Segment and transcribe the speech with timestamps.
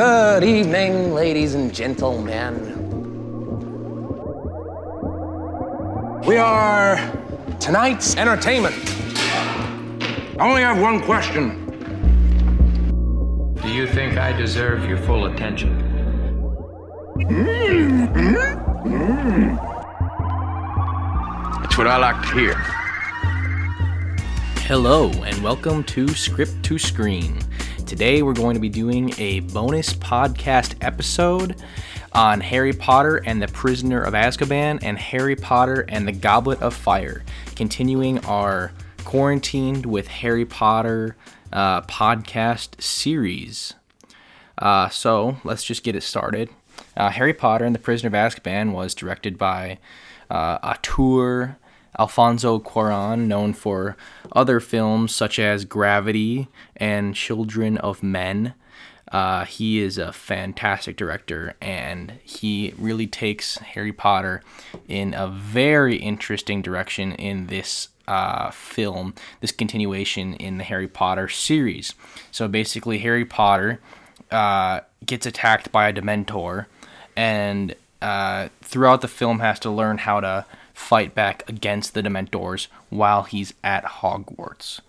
[0.00, 2.54] Good evening, ladies and gentlemen.
[6.26, 6.96] We are
[7.60, 8.74] tonight's entertainment.
[10.38, 11.66] I only have one question.
[13.62, 15.76] Do you think I deserve your full attention?
[21.60, 22.54] That's what I like to hear.
[24.64, 27.38] Hello, and welcome to Script to Screen.
[27.90, 31.56] Today, we're going to be doing a bonus podcast episode
[32.12, 36.72] on Harry Potter and the Prisoner of Azkaban and Harry Potter and the Goblet of
[36.72, 37.24] Fire,
[37.56, 38.70] continuing our
[39.02, 41.16] Quarantined with Harry Potter
[41.52, 43.74] uh, podcast series.
[44.56, 46.48] Uh, so, let's just get it started.
[46.96, 49.78] Uh, Harry Potter and the Prisoner of Azkaban was directed by
[50.30, 51.58] uh, Auteur
[51.98, 53.96] Alfonso Cuaron, known for
[54.32, 58.54] other films such as Gravity and Children of Men.
[59.10, 64.40] Uh, he is a fantastic director, and he really takes Harry Potter
[64.86, 71.28] in a very interesting direction in this uh, film, this continuation in the Harry Potter
[71.28, 71.94] series.
[72.30, 73.80] So basically, Harry Potter
[74.30, 76.66] uh, gets attacked by a Dementor,
[77.16, 80.46] and uh, throughout the film has to learn how to
[80.80, 84.80] fight back against the Dementors while he's at Hogwarts.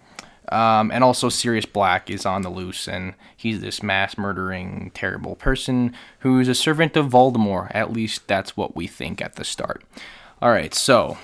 [0.50, 5.36] Um, and also, Sirius Black is on the loose, and he's this mass murdering, terrible
[5.36, 7.72] person who's a servant of Voldemort.
[7.75, 9.84] At least that's what we think at the start.
[10.42, 11.17] All right, so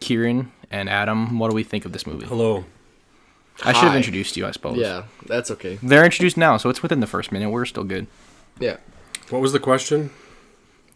[0.00, 2.26] Kieran and Adam, what do we think of this movie?
[2.26, 2.64] Hello.
[3.62, 4.78] I should have introduced you, I suppose.
[4.78, 5.78] Yeah, that's okay.
[5.82, 7.50] They're introduced now, so it's within the first minute.
[7.50, 8.06] We're still good.
[8.58, 8.78] Yeah.
[9.30, 10.10] What was the question?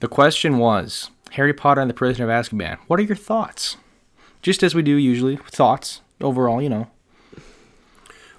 [0.01, 2.79] The question was Harry Potter and the Prisoner of Azkaban.
[2.87, 3.77] What are your thoughts?
[4.43, 6.89] Just as we do usually, thoughts overall, you know.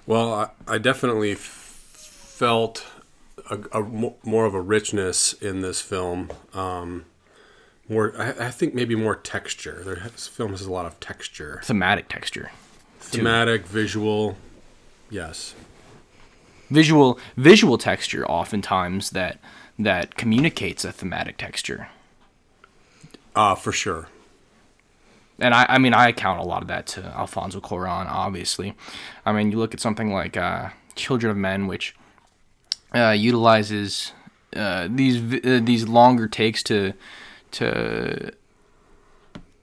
[0.06, 2.86] Well, I, I definitely f- felt
[3.50, 3.82] a, a
[4.22, 6.30] more of a richness in this film.
[6.54, 7.04] Um,
[7.88, 9.82] more, I, I think maybe more texture.
[9.84, 12.50] There, this film has a lot of texture, Thematic texture.
[13.00, 14.36] thematic, visual.
[15.10, 15.54] Yes.
[16.70, 19.38] Visual visual texture oftentimes that
[19.78, 21.88] that communicates a thematic texture.
[23.34, 24.08] Uh, for sure.
[25.38, 28.74] and I, I mean, I account a lot of that to Alfonso Cuarón, obviously.
[29.24, 31.94] I mean, you look at something like uh, Children of Men, which
[32.94, 34.12] uh, utilizes
[34.56, 36.94] uh, these uh, these longer takes to
[37.52, 38.32] to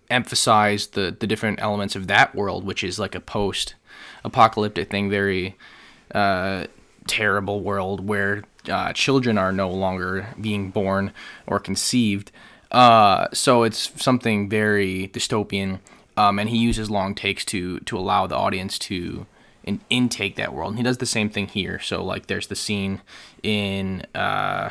[0.09, 3.75] emphasize the the different elements of that world, which is like a post
[4.23, 5.55] apocalyptic thing, very
[6.13, 6.65] uh,
[7.07, 11.11] terrible world where uh, children are no longer being born
[11.47, 12.31] or conceived.
[12.71, 15.79] Uh, so it's something very dystopian,
[16.17, 19.25] um, and he uses long takes to to allow the audience to
[19.63, 20.71] in, intake that world.
[20.71, 21.79] And he does the same thing here.
[21.79, 23.01] So like, there's the scene
[23.43, 24.69] in uh,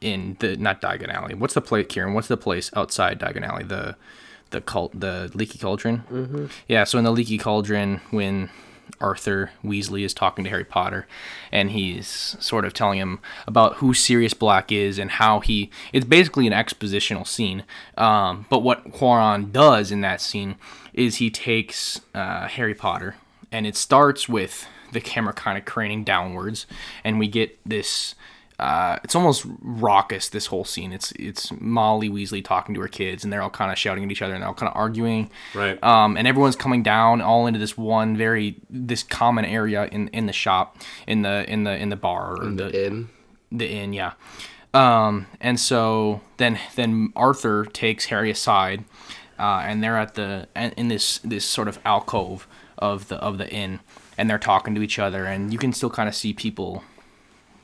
[0.00, 1.34] in the not Diagon Alley.
[1.34, 2.14] What's the place, Kieran?
[2.14, 3.64] What's the place outside Diagon Alley?
[3.64, 3.96] The
[4.50, 6.04] the cult, the Leaky Cauldron.
[6.10, 6.46] Mm-hmm.
[6.68, 6.84] Yeah.
[6.84, 8.50] So in the Leaky Cauldron, when
[9.00, 11.06] Arthur Weasley is talking to Harry Potter,
[11.52, 15.70] and he's sort of telling him about who Sirius Black is and how he.
[15.92, 17.64] It's basically an expositional scene.
[17.96, 20.56] Um, but what Cuarón does in that scene
[20.92, 23.16] is he takes uh, Harry Potter,
[23.52, 26.66] and it starts with the camera kind of craning downwards,
[27.04, 28.14] and we get this.
[28.58, 30.28] Uh, it's almost raucous.
[30.30, 30.92] This whole scene.
[30.92, 34.10] It's it's Molly Weasley talking to her kids, and they're all kind of shouting at
[34.10, 35.30] each other, and they're all kind of arguing.
[35.54, 35.82] Right.
[35.84, 40.26] Um, and everyone's coming down all into this one very this common area in in
[40.26, 43.08] the shop, in the in the in the bar or the inn.
[43.52, 44.12] the inn, yeah.
[44.72, 48.84] Um, and so then then Arthur takes Harry aside,
[49.38, 53.50] uh, and they're at the in this this sort of alcove of the of the
[53.50, 53.80] inn,
[54.16, 56.84] and they're talking to each other, and you can still kind of see people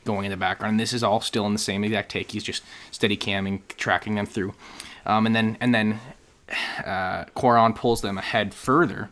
[0.04, 0.72] going in the background.
[0.72, 2.32] And this is all still in the same exact take.
[2.32, 4.54] He's just steady camming, tracking them through,
[5.06, 6.00] um, and then and then
[6.84, 9.10] uh, pulls them ahead further.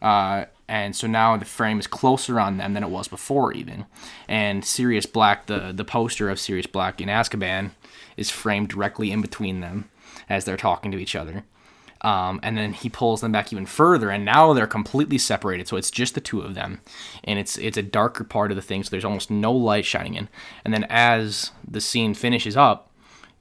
[0.00, 3.84] Uh, and so now the frame is closer on them than it was before, even.
[4.26, 7.72] And Sirius Black, the the poster of Sirius Black in Azkaban,
[8.16, 9.90] is framed directly in between them
[10.28, 11.44] as they're talking to each other.
[12.02, 15.68] Um, and then he pulls them back even further, and now they're completely separated.
[15.68, 16.80] So it's just the two of them,
[17.22, 18.82] and it's it's a darker part of the thing.
[18.82, 20.28] So there's almost no light shining in.
[20.64, 22.90] And then as the scene finishes up,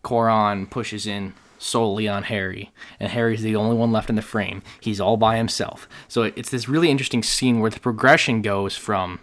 [0.04, 4.62] Cuarón pushes in solely on Harry, and Harry's the only one left in the frame.
[4.80, 5.88] He's all by himself.
[6.08, 9.20] So it's this really interesting scene where the progression goes from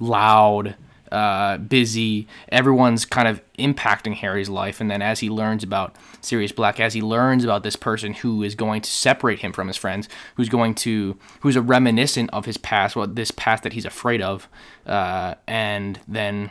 [0.00, 0.76] loud,
[1.12, 6.52] uh, busy, everyone's kind of impacting Harry's life, and then as he learns about Sirius
[6.52, 9.76] Black, as he learns about this person who is going to separate him from his
[9.76, 13.84] friends, who's going to, who's a reminiscent of his past, well, this past that he's
[13.84, 14.48] afraid of,
[14.86, 16.50] uh, and then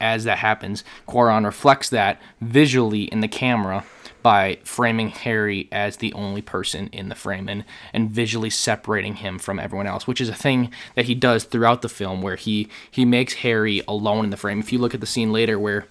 [0.00, 3.84] as that happens, Cuarón reflects that visually in the camera
[4.26, 9.38] by framing Harry as the only person in the frame and, and visually separating him
[9.38, 12.68] from everyone else, which is a thing that he does throughout the film where he,
[12.90, 14.58] he makes Harry alone in the frame.
[14.58, 15.86] If you look at the scene later where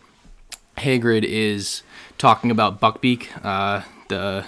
[0.80, 1.82] Hagrid is
[2.18, 4.44] talking about Buckbeak, uh, the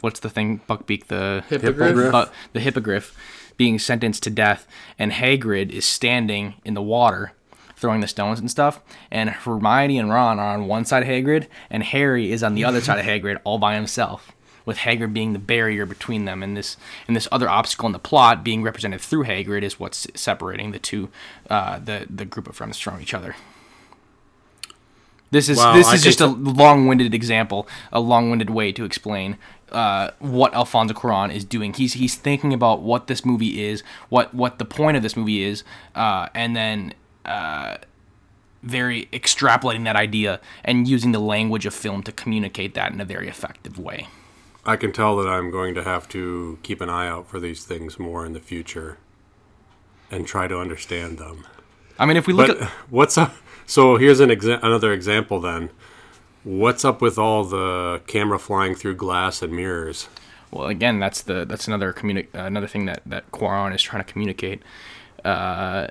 [0.00, 0.62] what's the thing?
[0.66, 2.14] Buckbeak, the Hippogriff?
[2.14, 3.14] uh, the hippogriff,
[3.58, 4.66] being sentenced to death,
[4.98, 7.32] and Hagrid is standing in the water,
[7.78, 8.80] throwing the stones and stuff.
[9.10, 12.64] And Hermione and Ron are on one side of Hagrid, and Harry is on the
[12.64, 14.32] other side of Hagrid, all by himself.
[14.64, 16.76] With Hagrid being the barrier between them, and this
[17.06, 20.78] and this other obstacle in the plot being represented through Hagrid is what's separating the
[20.78, 21.08] two,
[21.48, 23.34] uh, the the group of friends from each other.
[25.30, 29.38] This is Wow, this is just a long-winded example, a long-winded way to explain
[29.70, 31.72] uh, what Alfonso Cuarón is doing.
[31.72, 35.42] He's he's thinking about what this movie is, what what the point of this movie
[35.42, 35.64] is,
[35.94, 36.94] uh, and then
[37.28, 37.76] uh,
[38.62, 43.04] very extrapolating that idea and using the language of film to communicate that in a
[43.04, 44.08] very effective way.
[44.64, 47.64] I can tell that I'm going to have to keep an eye out for these
[47.64, 48.98] things more in the future
[50.10, 51.46] and try to understand them.
[51.98, 53.34] I mean, if we look But at what's up?
[53.66, 55.70] So here's an exa- another example then.
[56.44, 60.08] What's up with all the camera flying through glass and mirrors?
[60.50, 64.02] well, again, that's the that's another communi- uh, another thing that that Cuarón is trying
[64.04, 64.62] to communicate.
[65.24, 65.88] Uh,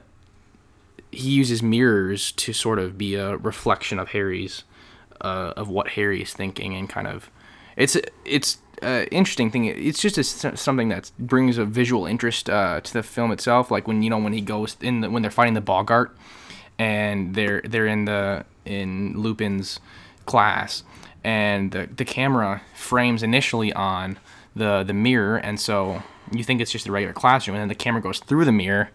[1.12, 4.64] he uses mirrors to sort of be a reflection of Harry's
[5.22, 7.30] uh, of what Harry is thinking and kind of
[7.76, 9.66] it's it's uh, interesting thing.
[9.66, 10.24] It's just a,
[10.56, 13.72] something that brings a visual interest uh, to the film itself.
[13.72, 16.16] Like when you know when he goes in the, when they're fighting the Boggart
[16.78, 19.80] and they're they're in the in Lupin's
[20.26, 20.84] class
[21.24, 24.20] and the the camera frames initially on
[24.56, 27.76] the the mirror and so you think it's just a regular classroom and then the
[27.76, 28.90] camera goes through the mirror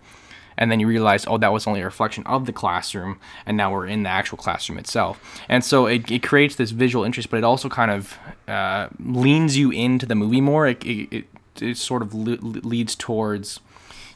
[0.62, 3.72] and then you realize oh that was only a reflection of the classroom and now
[3.72, 5.42] we're in the actual classroom itself.
[5.48, 8.16] And so it, it creates this visual interest but it also kind of
[8.46, 10.68] uh, leans you into the movie more.
[10.68, 11.24] It, it,
[11.60, 12.38] it, sort of le-
[12.72, 13.58] leads towards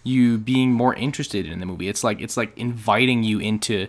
[0.05, 1.89] you being more interested in the movie.
[1.89, 3.89] It's like it's like inviting you into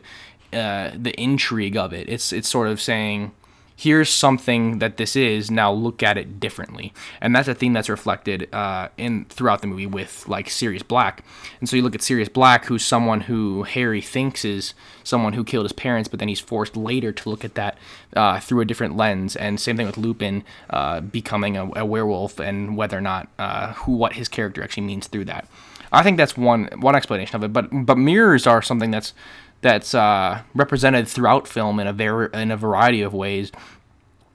[0.51, 2.09] uh, the intrigue of it.
[2.09, 3.33] It's it's sort of saying
[3.79, 6.91] here's something that this is now look at it differently.
[7.21, 11.23] And that's a theme that's reflected uh, in throughout the movie with like sirius black.
[11.59, 15.43] And so you look at sirius black who's someone who harry thinks is someone who
[15.43, 17.77] killed his parents but then he's forced later to look at that
[18.15, 19.35] uh, through a different lens.
[19.35, 23.73] And same thing with lupin uh, becoming a, a werewolf and whether or not uh,
[23.73, 25.47] who what his character actually means through that.
[25.91, 29.13] I think that's one one explanation of it but but mirrors are something that's
[29.61, 33.51] that's uh, represented throughout film in a very in a variety of ways,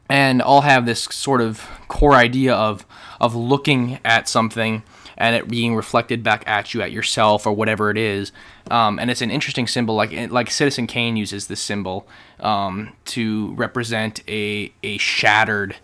[0.09, 2.87] and all have this sort of core idea of
[3.21, 4.83] of looking at something
[5.17, 8.33] and it being reflected back at you at yourself or whatever it is.
[8.71, 12.07] Um, and it's an interesting symbol, like like Citizen Kane uses this symbol
[12.41, 15.77] um, to represent a a shattered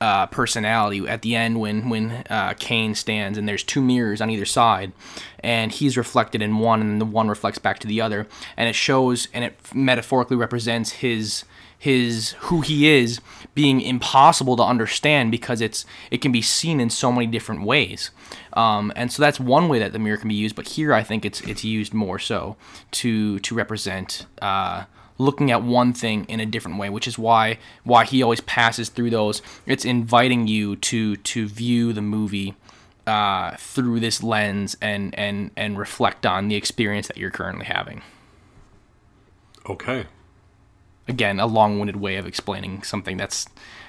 [0.00, 4.30] uh, personality at the end when when uh, Kane stands and there's two mirrors on
[4.30, 4.92] either side,
[5.40, 8.26] and he's reflected in one and the one reflects back to the other,
[8.56, 11.44] and it shows and it metaphorically represents his
[11.78, 13.20] his who he is
[13.54, 18.10] being impossible to understand because it's it can be seen in so many different ways.
[18.54, 21.02] Um, and so that's one way that the mirror can be used but here i
[21.02, 22.56] think it's it's used more so
[22.92, 24.84] to to represent uh,
[25.18, 28.88] looking at one thing in a different way which is why why he always passes
[28.88, 32.54] through those it's inviting you to to view the movie
[33.06, 38.02] uh, through this lens and and and reflect on the experience that you're currently having
[39.68, 40.06] Okay.
[41.08, 43.46] again a long-winded way of explaining something that's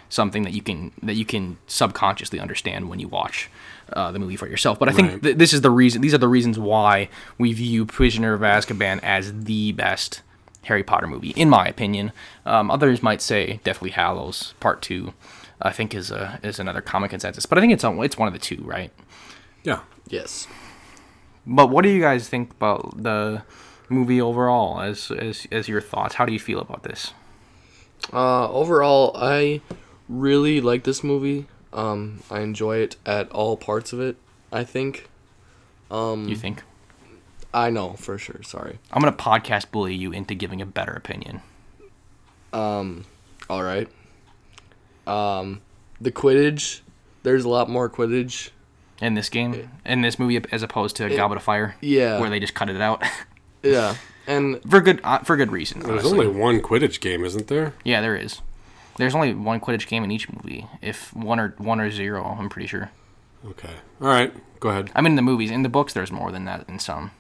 [0.10, 3.50] something that you can that you can subconsciously understand when you watch
[3.94, 4.80] uh, the movie for yourself.
[4.80, 5.24] But I think Right.
[5.24, 6.02] th- this is the reason.
[6.02, 10.22] These are the reasons why we view Prisoner of Azkaban as the best
[10.66, 12.12] Harry Potter movie, in my opinion.
[12.46, 15.14] Um, others might say Deathly Hallows Part Two.
[15.62, 18.28] I think is a is another common consensus, but I think it's on- it's one
[18.28, 18.92] of the two, right?
[19.64, 19.80] Yeah.
[20.08, 20.48] Yes.
[21.48, 23.44] But what do you guys think about the
[23.90, 24.82] movie overall?
[24.82, 27.14] As as as your thoughts, how do you feel about this?
[28.14, 29.62] Uh, overall, I
[30.10, 31.48] really like this movie.
[31.74, 34.18] Um, I enjoy it at all parts of it.
[34.52, 35.10] I think.
[35.92, 36.64] Um, You think?
[37.56, 38.44] I know for sure.
[38.44, 38.80] Sorry.
[38.92, 41.42] I'm gonna podcast bully you into giving a better opinion.
[42.52, 43.06] Um,
[43.50, 43.88] all right.
[45.08, 45.62] Um,
[46.02, 46.82] the Quidditch.
[47.24, 48.50] There's a lot more Quidditch.
[49.02, 52.20] in this game, in this movie, as opposed to Goblet of Fire, yeah.
[52.20, 53.04] where they just cut it out
[53.64, 53.96] Yeah,
[54.28, 55.80] and for good uh, for good reason.
[55.80, 56.28] There's honestly.
[56.28, 57.74] only one Quidditch game, isn't there?
[57.84, 58.42] yeah, there is.
[58.98, 60.68] There's only one Quidditch game in each movie.
[60.82, 62.92] If one or one or zero, I'm pretty sure.
[63.46, 63.74] Okay.
[64.02, 64.34] All right.
[64.60, 64.92] Go ahead.
[64.96, 67.12] I mean, in the movies, in the books, there's more than that in some.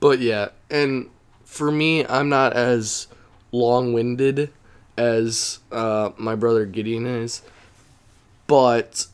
[0.00, 1.08] But yeah, and
[1.44, 3.06] for me, I'm not as
[3.52, 4.50] long-winded
[4.96, 7.42] as uh, my brother Gideon is,
[8.46, 9.06] but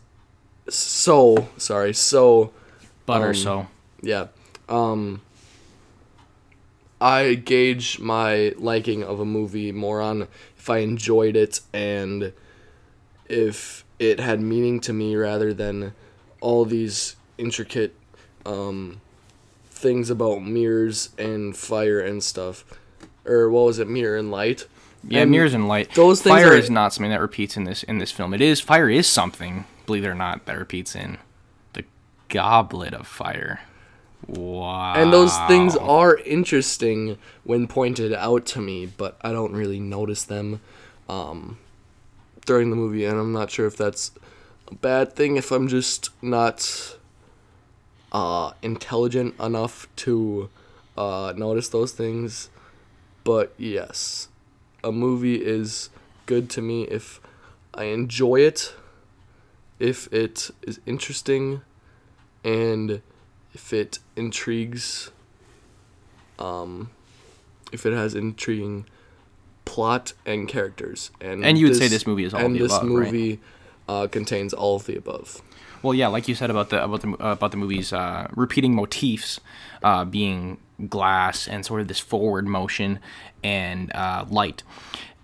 [0.68, 1.94] so sorry.
[1.94, 2.52] So
[3.06, 3.66] Butter, Um, so
[4.02, 4.26] yeah,
[4.68, 5.22] um,
[7.00, 10.28] I gauge my liking of a movie more on
[10.58, 12.32] if I enjoyed it and
[13.28, 15.92] if it had meaning to me rather than
[16.40, 17.94] all these intricate
[18.44, 19.00] um,
[19.76, 22.64] things about mirrors and fire and stuff.
[23.24, 24.66] Or what was it, mirror and light?
[25.08, 25.94] yeah, And mirrors and light.
[25.94, 28.34] Those things fire are- is not something that repeats in this in this film.
[28.34, 31.18] It is fire is something, believe it or not, that repeats in
[31.74, 31.84] the
[32.28, 33.60] Goblet of Fire.
[34.26, 34.94] Wow.
[34.94, 40.24] And those things are interesting when pointed out to me, but I don't really notice
[40.24, 40.60] them
[41.08, 41.58] um,
[42.44, 44.10] during the movie, and I'm not sure if that's
[44.68, 46.95] a bad thing if I'm just not
[48.16, 50.48] uh, intelligent enough to
[50.96, 52.48] uh, notice those things.
[53.24, 54.28] But yes,
[54.82, 55.90] a movie is
[56.24, 57.20] good to me if
[57.74, 58.72] I enjoy it,
[59.78, 61.60] if it is interesting,
[62.42, 63.02] and
[63.52, 65.10] if it intrigues
[66.38, 66.90] um
[67.72, 68.84] if it has intriguing
[69.64, 72.60] plot and characters and And you would say this movie is all of and the
[72.60, 73.12] this above, right?
[73.12, 73.40] movie
[73.88, 75.40] uh, contains all of the above
[75.82, 78.74] Well, yeah, like you said about the about the uh, about the movie's uh, repeating
[78.74, 79.40] motifs,
[79.82, 82.98] uh, being glass and sort of this forward motion
[83.42, 84.62] and uh, light.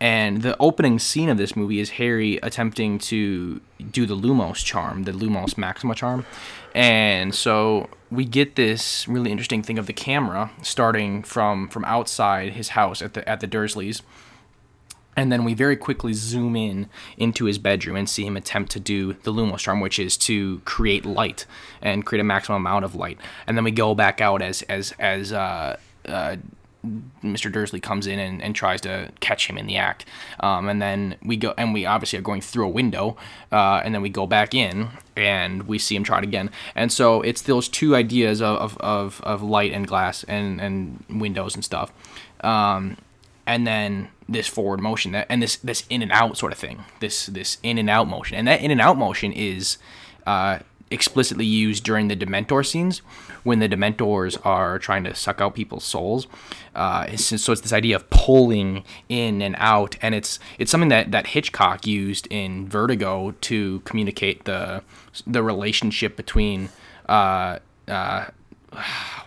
[0.00, 3.60] And the opening scene of this movie is Harry attempting to
[3.92, 6.26] do the Lumos charm, the Lumos Maxima charm.
[6.74, 12.54] And so we get this really interesting thing of the camera starting from from outside
[12.54, 14.02] his house at the at the Dursleys
[15.16, 18.80] and then we very quickly zoom in into his bedroom and see him attempt to
[18.80, 21.46] do the Lumos charm, which is to create light
[21.80, 23.18] and create a maximum amount of light.
[23.46, 25.76] And then we go back out as as as uh,
[26.06, 26.36] uh,
[27.22, 27.52] Mr.
[27.52, 30.04] Dursley comes in and, and tries to catch him in the act.
[30.40, 33.16] Um, and then we go and we obviously are going through a window.
[33.52, 36.50] Uh, and then we go back in and we see him try it again.
[36.74, 41.04] And so it's those two ideas of, of, of, of light and glass and, and
[41.08, 41.92] windows and stuff.
[42.40, 42.96] Um,
[43.46, 46.84] and then this forward motion that and this this in and out sort of thing
[47.00, 48.36] this this in and out motion.
[48.36, 49.78] And that in and out motion is
[50.26, 50.60] uh,
[50.92, 52.98] explicitly used during the dementor scenes
[53.42, 56.26] when the dementors are trying to suck out people's souls
[56.74, 60.90] uh, it's, so it's this idea of pulling in and out and it's it's something
[60.90, 64.82] that that hitchcock used in vertigo to communicate the
[65.26, 66.68] the relationship between
[67.08, 67.58] uh,
[67.88, 68.26] uh,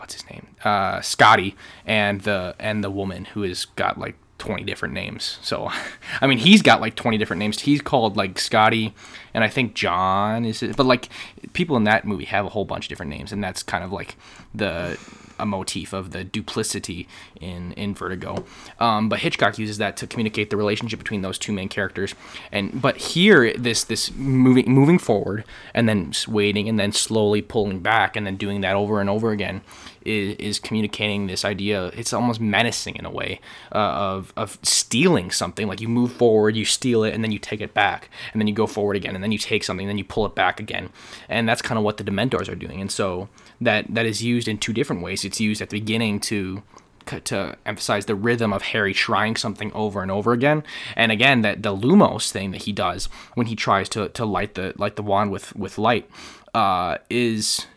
[0.06, 4.64] what's his name uh scotty and the and the woman who has got like 20
[4.64, 5.72] different names so
[6.22, 8.94] i mean he's got like 20 different names he's called like scotty
[9.34, 11.10] and i think john is it but like
[11.54, 13.92] people in that movie have a whole bunch of different names and that's kind of
[13.92, 14.16] like
[14.54, 14.96] the
[15.40, 17.08] a motif of the duplicity
[17.40, 18.46] in in Vertigo.
[18.80, 22.16] Um, but Hitchcock uses that to communicate the relationship between those two main characters.
[22.52, 25.44] And but here, this this moving moving forward
[25.74, 29.32] and then waiting and then slowly pulling back and then doing that over and over
[29.32, 29.62] again
[30.06, 31.88] is, is communicating this idea.
[31.88, 33.42] It's almost menacing in a way
[33.74, 35.68] uh, of of stealing something.
[35.68, 38.48] Like you move forward, you steal it, and then you take it back, and then
[38.48, 40.60] you go forward again, and then you take something, and then you pull it back
[40.60, 40.90] again.
[41.28, 42.80] And that's kind of what the Dementors are doing.
[42.80, 45.26] And so that that is used in two different ways.
[45.26, 46.64] It's used at the beginning to
[47.06, 50.64] to emphasize the rhythm of Harry trying something over and over again,
[50.96, 54.56] and again that the Lumos thing that he does when he tries to, to light
[54.56, 56.10] the light the wand with with light
[56.54, 57.68] uh, is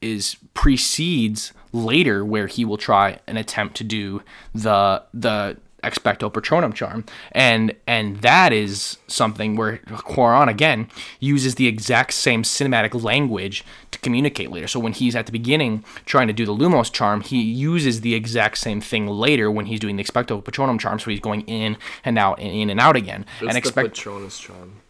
[0.00, 4.22] is precedes later where he will try an attempt to do
[4.54, 7.04] the the expecto patronum charm.
[7.32, 10.88] And and that is something where Cuarón again
[11.20, 14.68] uses the exact same cinematic language to communicate later.
[14.68, 18.14] So when he's at the beginning trying to do the lumos charm he uses the
[18.14, 20.98] exact same thing later when he's doing the expecto patronum charm.
[20.98, 23.24] So he's going in and out and in and out again.
[23.38, 24.82] It's and the expect patronus charm?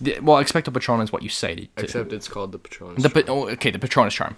[0.00, 3.02] The- well expecto patronum is what you say to, to, except it's called the patronus
[3.02, 3.24] the charm.
[3.28, 4.36] oh, okay the Patronus charm,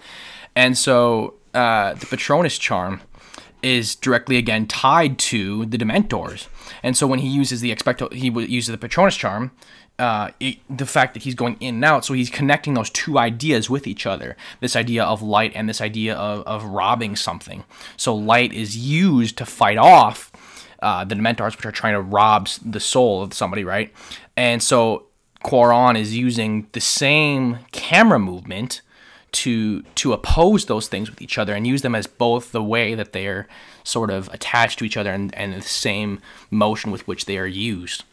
[0.55, 3.01] and so uh, the Patronus charm
[3.63, 6.47] is directly again tied to the Dementors,
[6.83, 9.51] and so when he uses the expecto, he uses the Patronus charm.
[9.99, 13.19] Uh, it, the fact that he's going in and out, so he's connecting those two
[13.19, 14.37] ideas with each other.
[14.61, 17.65] This idea of light and this idea of, of robbing something.
[17.97, 20.31] So light is used to fight off
[20.83, 23.91] uh, the Dementors, which are trying to rob the soul of somebody, right?
[24.37, 25.07] And so
[25.45, 28.83] Cuarón is using the same camera movement
[29.37, 32.95] to to oppose those things with each other and use them as both the way
[32.95, 33.47] that they're
[33.85, 37.47] sort of attached to each other and, and the same motion with which they are
[37.47, 38.05] used.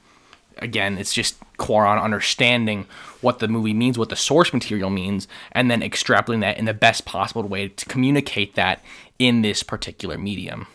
[0.58, 2.86] Again, it's just Cuarón understanding
[3.22, 6.74] what the movie means, what the source material means, and then extrapolating that in the
[6.74, 8.84] best possible way to communicate that
[9.18, 10.68] in this particular medium.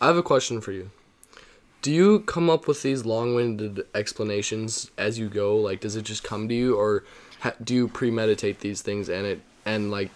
[0.00, 0.90] I have a question for you.
[1.82, 5.56] Do you come up with these long-winded explanations as you go?
[5.56, 7.04] Like, does it just come to you, or
[7.40, 10.10] ha- do you premeditate these things and it and like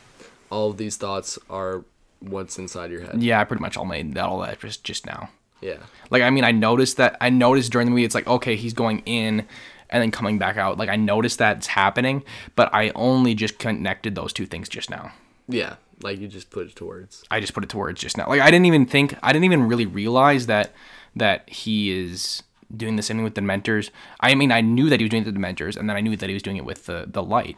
[0.50, 1.84] all of these thoughts are
[2.20, 3.22] what's inside your head?
[3.22, 5.30] Yeah, I pretty much all made that all that just just now.
[5.60, 5.78] Yeah.
[6.10, 8.74] Like I mean, I noticed that I noticed during the movie it's like okay, he's
[8.74, 9.46] going in
[9.90, 10.78] and then coming back out.
[10.78, 12.22] Like I noticed that's happening,
[12.56, 15.12] but I only just connected those two things just now.
[15.48, 15.76] Yeah.
[16.02, 17.24] Like you just put it to words.
[17.30, 18.28] I just put it towards just now.
[18.28, 20.72] Like I didn't even think I didn't even really realize that
[21.16, 22.42] that he is
[22.74, 23.90] doing the same thing with the Dementors.
[24.20, 26.28] I mean, I knew that he was doing the Dementors, and then I knew that
[26.28, 27.56] he was doing it with the the light.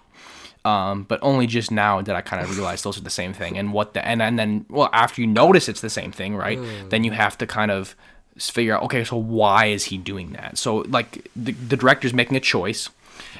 [0.65, 3.57] Um, but only just now did I kind of realize those are the same thing,
[3.57, 6.59] and what the and and then well after you notice it's the same thing, right?
[6.89, 7.95] Then you have to kind of
[8.39, 10.59] figure out okay, so why is he doing that?
[10.59, 12.89] So like the the director's making a choice.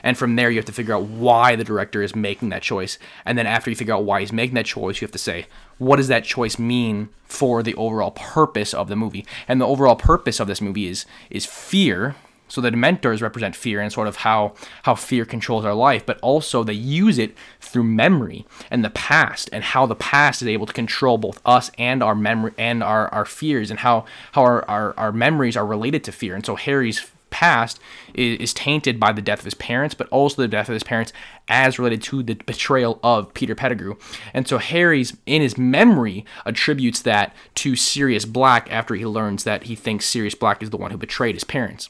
[0.03, 2.99] And from there, you have to figure out why the director is making that choice.
[3.25, 5.47] And then after you figure out why he's making that choice, you have to say,
[5.79, 9.27] what does that choice mean for the overall purpose of the movie?
[9.49, 12.17] And the overall purpose of this movie is is fear.
[12.49, 14.55] So the Dementors represent fear and sort of how
[14.85, 19.51] how fear controls our life, but also they use it through memory and the past
[19.53, 23.09] and how the past is able to control both us and our memory and our,
[23.09, 26.37] our fears and how how our, our, our memories are related to fear.
[26.37, 27.81] And so Harry's past
[28.15, 30.83] is, is tainted by the death of his parents, but also the death of his
[30.83, 31.13] parents
[31.49, 33.97] as related to the betrayal of Peter Pettigrew.
[34.35, 39.65] And so Harry's in his memory attributes that to Sirius Black after he learns that
[39.65, 41.89] he thinks Sirius Black is the one who betrayed his parents.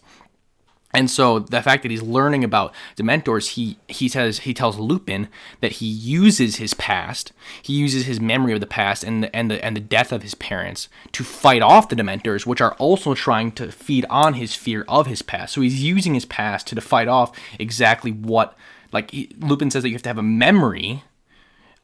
[0.97, 5.29] And so the fact that he's learning about Dementors, he he says he tells Lupin
[5.61, 9.51] that he uses his past, he uses his memory of the past and the, and
[9.51, 13.13] the and the death of his parents to fight off the Dementors, which are also
[13.13, 15.53] trying to feed on his fear of his past.
[15.53, 18.57] So he's using his past to, fight off exactly what
[18.91, 21.05] like he, Lupin says that you have to have a memory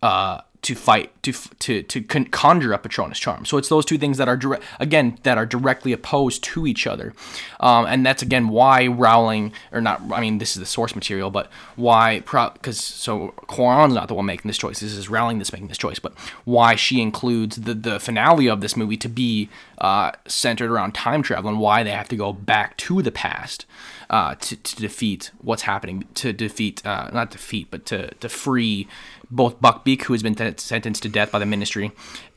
[0.01, 3.45] uh, to fight to to to con- conjure up Patronus charm.
[3.45, 6.87] So it's those two things that are direct again that are directly opposed to each
[6.87, 7.15] other,
[7.59, 10.01] um, and that's again why Rowling or not.
[10.13, 12.21] I mean, this is the source material, but why?
[12.21, 14.79] Because so Cuarón's not the one making this choice.
[14.79, 18.61] This is Rowling that's making this choice, but why she includes the the finale of
[18.61, 22.33] this movie to be uh, centered around time travel and why they have to go
[22.33, 23.67] back to the past
[24.13, 28.87] uh, to, to defeat what's happening, to defeat, uh, not defeat, but to, to free
[29.33, 31.91] both Buckbeak, who has been t- sentenced to death by the Ministry,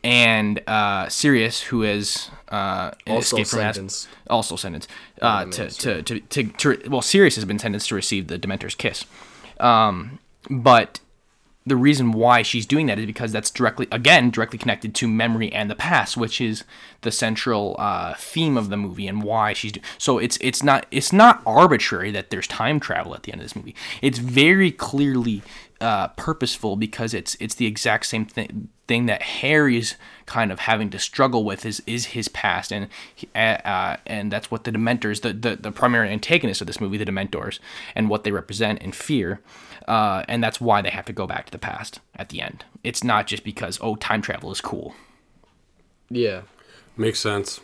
[0.03, 4.07] and uh, Sirius, who is uh, Also escaped from Az- sentenced.
[4.29, 4.89] also sentenced
[5.21, 8.75] uh, to, to, to, to, to, well, Sirius has been sentenced to receive the Dementor's
[8.75, 9.03] kiss.
[9.59, 10.99] Um, but
[11.67, 15.51] the reason why she's doing that is because that's directly again directly connected to memory
[15.51, 16.63] and the past which is
[17.01, 20.85] the central uh, theme of the movie and why she's do- so it's it's not
[20.91, 24.69] it's not arbitrary that there's time travel at the end of this movie it's very
[24.71, 25.41] clearly
[25.81, 30.89] uh, purposeful because it's it's the exact same thing thing that Harry's kind of having
[30.91, 32.87] to struggle with is is his past and
[33.35, 36.97] uh, uh, and that's what the Dementors the, the the primary antagonists of this movie
[36.97, 37.59] the Dementors
[37.93, 39.41] and what they represent and fear
[39.87, 42.65] uh, and that's why they have to go back to the past at the end.
[42.83, 44.95] It's not just because oh time travel is cool.
[46.09, 46.41] Yeah.
[46.97, 47.59] Makes sense.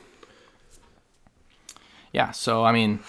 [2.11, 2.99] Yeah, so I mean,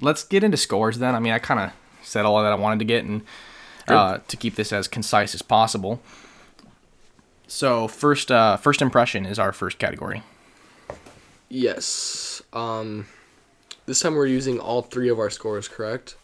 [0.00, 1.14] let's get into scores then.
[1.14, 3.22] I mean, I kind of said all that I wanted to get and
[3.90, 6.00] uh, to keep this as concise as possible.
[7.46, 10.22] So first, uh, first impression is our first category.
[11.48, 12.42] Yes.
[12.52, 13.06] Um,
[13.86, 16.16] this time we're using all three of our scores, correct?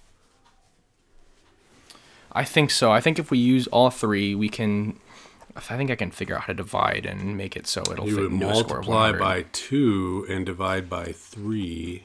[2.33, 2.90] I think so.
[2.92, 4.98] I think if we use all three, we can.
[5.57, 8.16] I think I can figure out how to divide and make it so it'll You
[8.16, 12.05] fit would into a score of multiply by two and divide by three.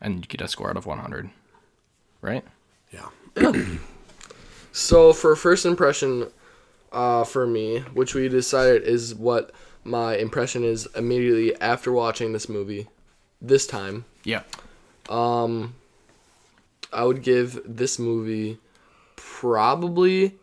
[0.00, 1.30] and you get a score out of 100,
[2.20, 2.44] right?
[2.92, 3.08] Yeah.
[4.72, 6.28] So for first impression,
[6.90, 9.52] uh, for me, which we decided is what
[9.84, 12.88] my impression is immediately after watching this movie,
[13.40, 14.42] this time, Yeah.
[15.08, 15.74] Um,
[16.92, 18.58] I would give this movie
[19.16, 20.38] probably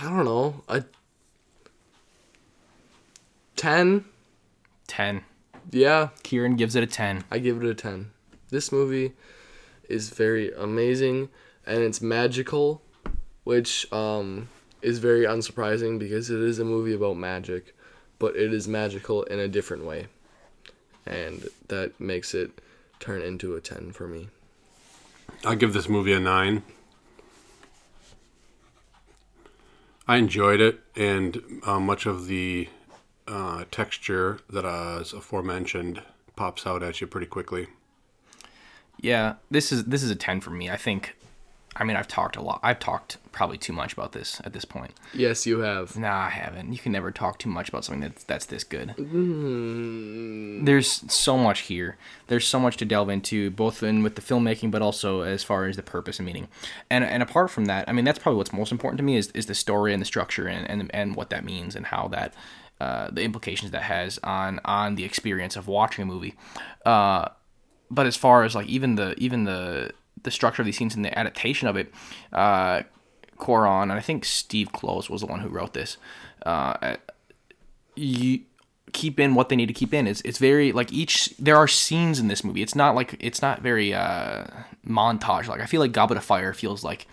[0.00, 0.84] I don't know, a
[3.56, 4.04] 10.
[4.86, 5.24] 10.
[5.70, 7.24] Yeah, Kieran gives it a 10.
[7.30, 8.10] I give it a 10.
[8.48, 9.12] This movie
[9.88, 11.28] is very amazing
[11.66, 12.82] and it's magical,
[13.44, 14.48] which um,
[14.80, 17.74] is very unsurprising because it is a movie about magic,
[18.18, 20.06] but it is magical in a different way.
[21.06, 22.60] And that makes it
[23.00, 24.28] turn into a 10 for me.
[25.44, 26.62] I'll give this movie a nine.
[30.06, 32.68] I enjoyed it, and uh, much of the
[33.26, 36.02] uh, texture that uh, is aforementioned
[36.36, 37.68] pops out at you pretty quickly.
[39.00, 40.70] Yeah, this is this is a 10 for me.
[40.70, 41.16] I think
[41.74, 42.60] I mean, I've talked a lot.
[42.62, 44.92] I've talked probably too much about this at this point.
[45.14, 45.96] Yes, you have.
[45.96, 46.72] Nah, I haven't.
[46.72, 48.94] You can never talk too much about something that's that's this good.
[48.98, 50.66] Mm.
[50.66, 51.96] There's so much here.
[52.26, 55.64] There's so much to delve into, both in with the filmmaking, but also as far
[55.64, 56.48] as the purpose and meaning.
[56.90, 59.28] And and apart from that, I mean, that's probably what's most important to me is
[59.28, 62.34] is the story and the structure and and, and what that means and how that.
[62.80, 66.34] Uh, the implications that has on on the experience of watching a movie,
[66.84, 67.28] uh,
[67.92, 71.04] but as far as like even the even the the structure of these scenes and
[71.04, 71.92] the adaptation of it,
[72.32, 72.82] uh,
[73.38, 75.96] Cuarón and I think Steve Kloves was the one who wrote this.
[76.46, 76.96] Uh,
[77.94, 78.40] you
[78.92, 80.06] keep in what they need to keep in.
[80.06, 82.62] It's it's very like each there are scenes in this movie.
[82.62, 84.44] It's not like it's not very uh,
[84.86, 85.48] montage.
[85.48, 87.06] Like I feel like Goblet of Fire feels like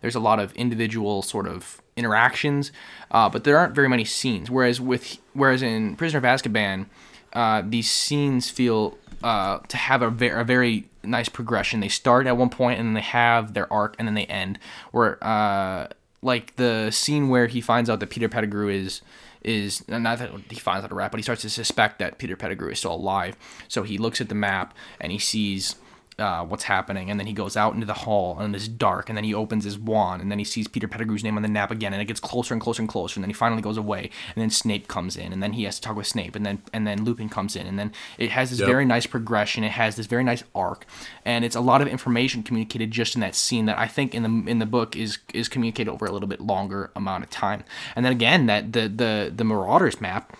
[0.00, 2.72] there's a lot of individual sort of interactions,
[3.10, 4.50] uh, but there aren't very many scenes.
[4.50, 6.86] Whereas with whereas in Prisoner of Azkaban,
[7.32, 11.80] uh, these scenes feel uh, to have a, ve- a very nice progression.
[11.80, 14.58] They start at one point and then they have their arc and then they end.
[14.92, 15.88] Where uh,
[16.22, 19.02] like the scene where he finds out that Peter Pettigrew is
[19.42, 22.36] is not that he finds out a rat, but he starts to suspect that Peter
[22.36, 23.36] Pettigrew is still alive.
[23.68, 25.76] So he looks at the map and he sees
[26.18, 29.16] uh, what's happening, and then he goes out into the hall and it's dark, and
[29.16, 31.70] then he opens his wand, and then he sees Peter Pettigrew's name on the map
[31.70, 34.10] again, and it gets closer and closer and closer, and then he finally goes away,
[34.34, 36.62] and then Snape comes in, and then he has to talk with Snape, and then
[36.72, 38.66] and then Lupin comes in, and then it has this Yep.
[38.66, 40.86] very nice progression, it has this very nice arc,
[41.24, 44.22] and it's a lot of information communicated just in that scene that I think in
[44.22, 47.62] the in the book is is communicated over a little bit longer amount of time,
[47.94, 50.34] and then again that the the the Marauders map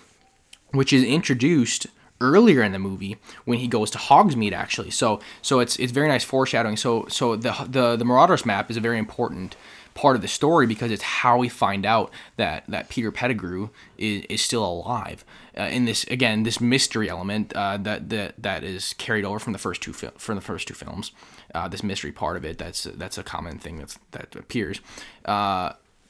[0.73, 1.87] which is introduced
[2.21, 4.91] earlier in the movie when he goes to Hogsmeade actually.
[4.91, 6.77] So so it's it's very nice foreshadowing.
[6.77, 9.57] So so the the the Marauders map is a very important
[9.95, 14.25] part of the story because it's how we find out that that Peter Pettigrew is,
[14.29, 15.25] is still alive.
[15.59, 19.53] Uh, in this again this mystery element uh, that that that is carried over from
[19.53, 21.13] the first two fil- from the first two films.
[21.55, 24.81] Uh, this mystery part of it that's that's a common thing that's that appears.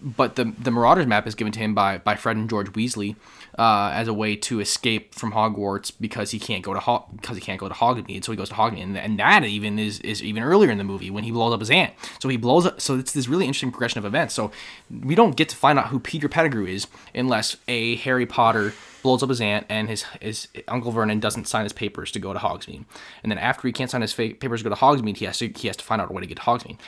[0.00, 3.16] But the the Marauders map is given to him by by Fred and George Weasley
[3.58, 7.36] uh, as a way to escape from Hogwarts because he can't go to Ho- because
[7.36, 10.00] he can't go to Hogsmeade, so he goes to Hogsmeade, and, and that even is
[10.00, 11.94] is even earlier in the movie when he blows up his aunt.
[12.20, 12.80] So he blows up.
[12.80, 14.34] So it's this really interesting progression of events.
[14.34, 14.50] So
[14.90, 19.22] we don't get to find out who Peter Pettigrew is unless a Harry Potter blows
[19.22, 22.38] up his aunt and his his uncle Vernon doesn't sign his papers to go to
[22.38, 22.84] Hogsmeade,
[23.22, 25.38] and then after he can't sign his fa- papers to go to Hogsmeade, he has
[25.38, 26.78] to he has to find out a way to get to Hogsmeade.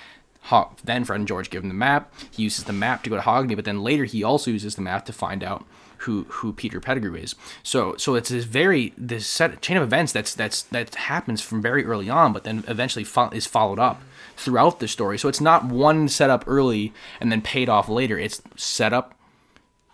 [0.84, 2.12] Then Fred and George give him the map.
[2.30, 4.82] He uses the map to go to Hogsmeade, but then later he also uses the
[4.82, 5.64] map to find out
[5.98, 7.34] who who Peter Pettigrew is.
[7.62, 11.60] So so it's this very this set chain of events that's that's that happens from
[11.60, 14.00] very early on, but then eventually fo- is followed up
[14.36, 15.18] throughout the story.
[15.18, 18.18] So it's not one set up early and then paid off later.
[18.18, 19.17] It's setup,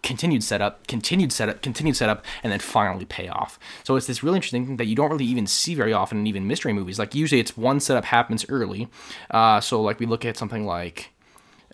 [0.04, 3.58] continued setup, continued setup, continued setup, and then finally pay off.
[3.82, 6.26] So it's this really interesting thing that you don't really even see very often in
[6.26, 6.98] even mystery movies.
[6.98, 8.88] Like usually it's one setup happens early.
[9.30, 11.13] Uh, so like we look at something like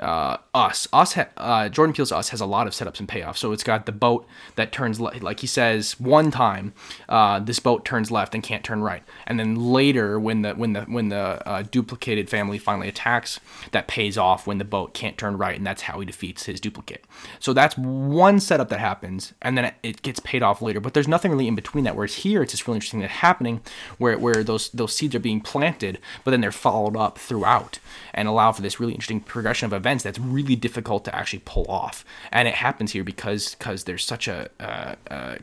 [0.00, 0.88] uh, us.
[0.92, 3.38] Us ha- uh, jordan peele's us has a lot of setups and payoffs.
[3.38, 6.72] So it's got the boat that turns le- like he says one time
[7.08, 9.02] uh, this boat turns left and can't turn right.
[9.26, 13.40] And then later when the when the when the uh, duplicated family finally attacks
[13.72, 16.60] that pays off when the boat can't turn right and that's how he defeats his
[16.60, 17.04] duplicate.
[17.38, 20.80] So that's one setup that happens and then it, gets paid off later.
[20.80, 21.94] But there's nothing really in between that.
[21.94, 23.60] Whereas here it's just really interesting that happening
[23.98, 27.78] where where those those seeds are being planted but then they're followed up throughout
[28.14, 31.66] and allow for this really interesting progression of events that's really difficult to actually pull
[31.68, 32.04] off.
[32.30, 35.38] And it happens here because because there's such a, a, a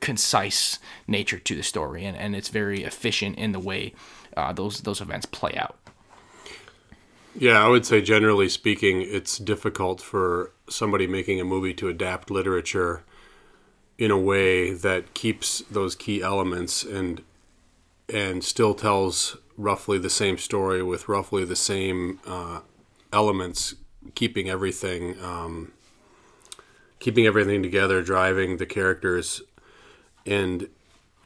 [0.00, 3.92] concise nature to the story, and, and it's very efficient in the way
[4.36, 5.76] uh, those those events play out.
[7.38, 12.30] Yeah, I would say generally speaking, it's difficult for somebody making a movie to adapt
[12.30, 13.04] literature
[13.98, 17.22] in a way that keeps those key elements and
[18.12, 22.60] and still tells roughly the same story with roughly the same uh,
[23.16, 23.74] elements,
[24.14, 25.72] keeping everything um,
[27.00, 29.42] keeping everything together, driving the characters,
[30.24, 30.68] and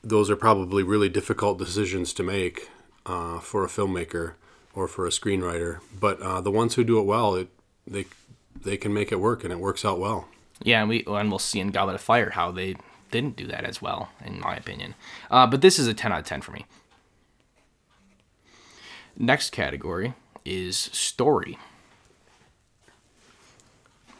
[0.03, 2.71] those are probably really difficult decisions to make
[3.07, 4.35] uh, for a filmmaker
[4.75, 5.81] or for a screenwriter.
[5.99, 7.49] But uh, the ones who do it well, it
[7.87, 8.07] they
[8.63, 10.29] they can make it work, and it works out well.
[10.63, 12.77] Yeah, and we and we'll see in Goblet of Fire how they
[13.11, 14.95] didn't do that as well, in my opinion.
[15.31, 16.67] Uh, but this is a ten out of ten for me.
[19.17, 21.59] Next category is story.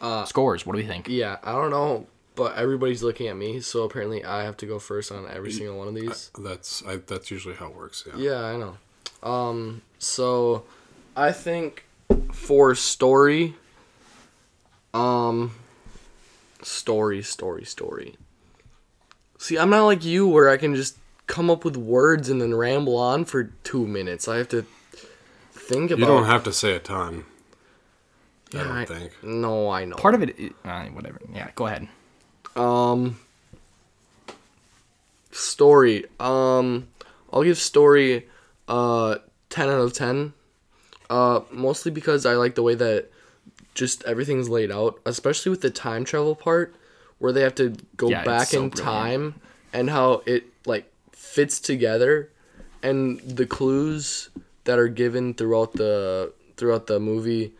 [0.01, 0.65] Uh, Scores.
[0.65, 1.07] What do we think?
[1.07, 4.79] Yeah, I don't know, but everybody's looking at me, so apparently I have to go
[4.79, 6.31] first on every single one of these.
[6.37, 8.03] That's I, that's usually how it works.
[8.07, 8.17] Yeah.
[8.17, 8.77] Yeah, I know.
[9.21, 10.63] Um, so
[11.15, 11.85] I think
[12.31, 13.55] for story,
[14.93, 15.51] um,
[16.63, 18.15] story, story, story.
[19.37, 22.53] See, I'm not like you where I can just come up with words and then
[22.53, 24.27] ramble on for two minutes.
[24.27, 24.65] I have to
[25.51, 25.99] think about.
[25.99, 27.25] You don't have to say a ton.
[28.53, 29.23] I don't think.
[29.23, 29.95] No, I know.
[29.95, 30.35] Part of it,
[30.65, 31.19] uh, whatever.
[31.33, 31.87] Yeah, go ahead.
[32.55, 33.19] Um,
[35.31, 36.05] story.
[36.19, 36.87] Um,
[37.31, 38.27] I'll give story
[38.67, 39.15] uh
[39.49, 40.33] ten out of ten.
[41.09, 43.09] Uh, mostly because I like the way that
[43.73, 46.73] just everything's laid out, especially with the time travel part,
[47.19, 48.77] where they have to go Yeah, back so in brilliant.
[49.33, 49.41] time
[49.73, 52.29] and how it like fits together,
[52.83, 54.29] and the clues
[54.65, 57.53] that are given throughout the throughout the movie,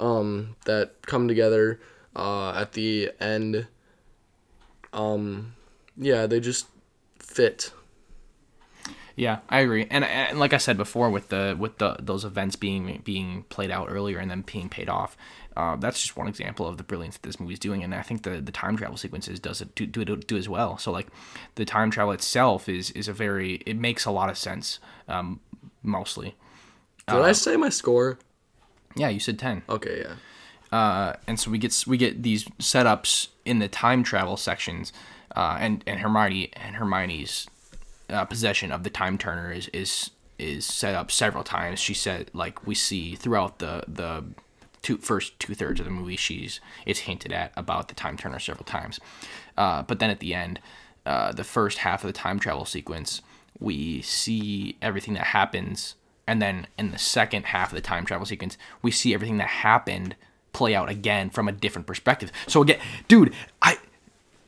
[0.00, 1.80] um, that come together,
[2.16, 3.68] uh, at the end
[4.92, 5.54] um
[5.96, 6.66] yeah they just
[7.18, 7.72] fit
[9.16, 9.86] Yeah, I agree.
[9.90, 13.70] And, and like I said before, with the with the those events being being played
[13.70, 15.16] out earlier and then being paid off,
[15.56, 17.82] uh, that's just one example of the brilliance that this movie's doing.
[17.84, 20.48] And I think the, the time travel sequences does it do, do it do as
[20.48, 20.78] well.
[20.78, 21.08] So like
[21.56, 24.78] the time travel itself is is a very it makes a lot of sense.
[25.08, 25.40] Um,
[25.82, 26.36] mostly,
[27.06, 28.18] did Uh, i say my score
[28.96, 29.08] yeah.
[29.08, 29.62] You said ten.
[29.68, 30.14] okay yeah
[30.72, 34.92] uh, and so we get we get these setups in the time travel sections,
[35.34, 37.48] uh, and and Hermione and Hermione's
[38.08, 41.80] uh, possession of the time turner is is is set up several times.
[41.80, 44.24] She said like we see throughout the the
[44.82, 48.38] two first two thirds of the movie, she's it's hinted at about the time turner
[48.38, 49.00] several times,
[49.56, 50.60] uh, but then at the end,
[51.04, 53.22] uh, the first half of the time travel sequence,
[53.58, 55.96] we see everything that happens
[56.30, 59.48] and then in the second half of the time travel sequence we see everything that
[59.48, 60.14] happened
[60.52, 62.30] play out again from a different perspective.
[62.46, 63.76] So again dude i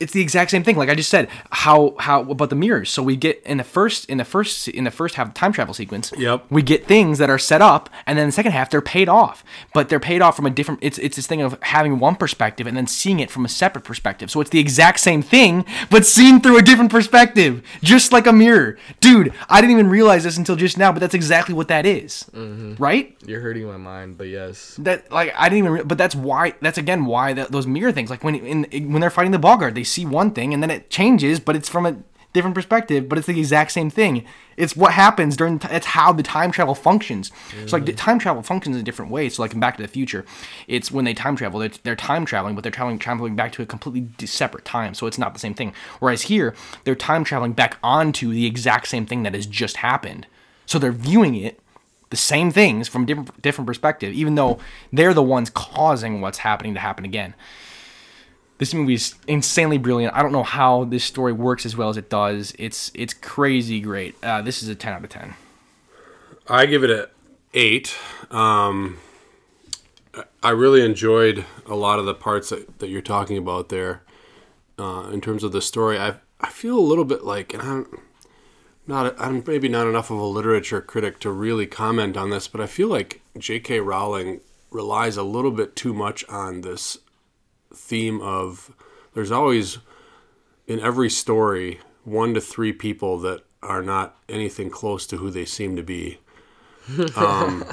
[0.03, 3.01] it's the exact same thing like i just said how how about the mirrors so
[3.01, 6.11] we get in the first in the first in the first half time travel sequence
[6.17, 6.45] Yep.
[6.49, 9.43] we get things that are set up and then the second half they're paid off
[9.73, 12.67] but they're paid off from a different it's it's this thing of having one perspective
[12.67, 16.05] and then seeing it from a separate perspective so it's the exact same thing but
[16.05, 20.37] seen through a different perspective just like a mirror dude i didn't even realize this
[20.37, 22.25] until just now but that's exactly what that is.
[22.33, 22.75] Mm-hmm.
[22.81, 25.71] right you're hurting my mind but yes that like I didn't even.
[25.71, 26.53] Re- but that's why.
[26.61, 28.09] That's again why that those mirror things.
[28.09, 30.89] Like when in when they're fighting the Boggart, they see one thing and then it
[30.89, 31.95] changes, but it's from a
[32.33, 33.07] different perspective.
[33.07, 34.25] But it's the exact same thing.
[34.57, 35.59] It's what happens during.
[35.63, 37.31] It's how the time travel functions.
[37.67, 39.35] So like the time travel functions in different ways.
[39.35, 40.25] So like in Back to the Future,
[40.67, 41.59] it's when they time travel.
[41.59, 44.93] They're, they're time traveling, but they're traveling traveling back to a completely separate time.
[44.93, 45.73] So it's not the same thing.
[45.99, 46.53] Whereas here,
[46.83, 50.27] they're time traveling back onto the exact same thing that has just happened.
[50.65, 51.59] So they're viewing it
[52.09, 54.59] the same things from different different perspective, even though
[54.91, 57.33] they're the ones causing what's happening to happen again.
[58.63, 60.15] This movie is insanely brilliant.
[60.15, 62.53] I don't know how this story works as well as it does.
[62.57, 64.15] It's it's crazy great.
[64.23, 65.33] Uh, this is a ten out of ten.
[66.47, 67.09] I give it a
[67.53, 67.93] eight.
[68.31, 68.99] Um,
[70.41, 74.03] I- really enjoyed a lot of the parts that, that you're talking about there.
[74.79, 77.99] Uh, in terms of the story, I I feel a little bit like, and I'm
[78.87, 82.61] not I'm maybe not enough of a literature critic to really comment on this, but
[82.61, 83.81] I feel like J.K.
[83.81, 84.39] Rowling
[84.71, 86.99] relies a little bit too much on this
[87.75, 88.71] theme of
[89.13, 89.79] there's always
[90.67, 95.45] in every story one to three people that are not anything close to who they
[95.45, 96.19] seem to be.
[97.15, 97.65] Um,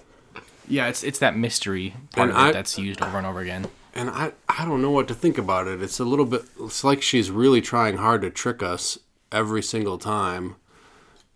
[0.68, 3.66] yeah, it's it's that mystery part of it I- that's used over and over again.
[3.94, 5.82] and I I don't know what to think about it.
[5.82, 6.42] It's a little bit.
[6.60, 8.98] It's like she's really trying hard to trick us
[9.30, 10.56] every single time,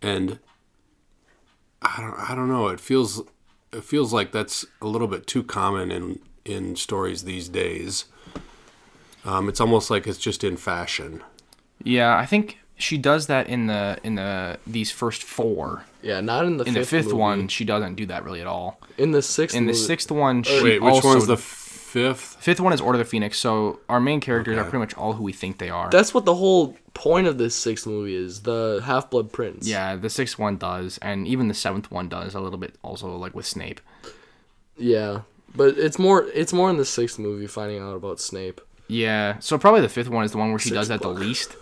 [0.01, 0.39] and
[1.81, 2.67] I don't I don't know.
[2.67, 3.21] It feels
[3.73, 8.05] it feels like that's a little bit too common in in stories these days.
[9.25, 11.23] Um, it's almost like it's just in fashion.
[11.83, 15.83] Yeah, I think she does that in the in the these first four.
[16.01, 17.17] yeah not in the In fifth the fifth movie.
[17.17, 18.79] one, she doesn't do that really at all.
[18.97, 22.37] in the sixth In the movie- sixth one, she Wait, which also one's the fifth?
[22.39, 23.37] fifth one is Order of the Phoenix.
[23.39, 25.89] So our main characters are pretty much all who we think they are.
[25.89, 30.09] that's what the whole point of this sixth movie is the half-blood prince Yeah, the
[30.09, 33.45] sixth one does, and even the seventh one does a little bit also like with
[33.45, 33.81] Snape.
[34.77, 35.21] yeah
[35.57, 39.57] but it's more it's more in the sixth movie finding out about snape Yeah, so
[39.57, 41.55] probably the fifth one is the one where she does Sixth that the least.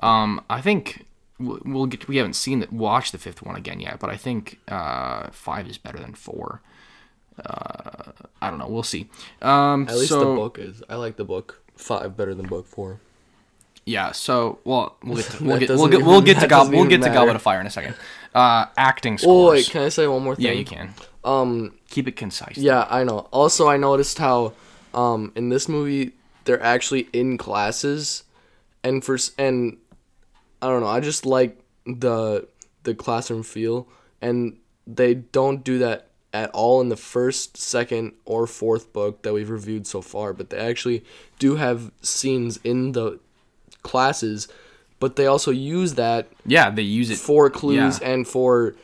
[0.00, 1.06] Um, I think
[1.38, 4.16] we'll we'll get we haven't seen it watch the fifth one again yet, but I
[4.16, 6.60] think uh five is better than four.
[7.44, 8.68] Uh, I don't know.
[8.68, 9.08] We'll see.
[9.42, 12.66] Um, at least so, the book is i like the book five better than book
[12.66, 13.00] four
[13.84, 14.12] Yeah.
[14.12, 16.88] So well, we'll get to, we'll get we'll get we'll get to Gob- we'll even
[16.90, 17.36] get to Goblet matter.
[17.36, 17.94] of Fire in a second.
[18.34, 19.30] Uh, acting scores.
[19.48, 20.92] oh wait can i say one more thing yeah, you can.
[21.24, 22.56] Um Keep it concise.
[22.58, 23.28] Yeah, I know.
[23.32, 24.52] Also, I noticed how
[24.92, 26.12] um, in this movie
[26.44, 28.24] they're actually in classes,
[28.82, 29.78] and for s- and
[30.62, 30.88] I don't know.
[30.88, 32.46] I just like the
[32.82, 33.86] the classroom feel,
[34.20, 39.32] and they don't do that at all in the first, second, or fourth book that
[39.32, 40.32] we've reviewed so far.
[40.32, 41.04] But they actually
[41.38, 43.20] do have scenes in the
[43.82, 44.48] classes,
[45.00, 48.08] but they also use that Yeah, they use it for clues yeah.
[48.10, 48.74] and for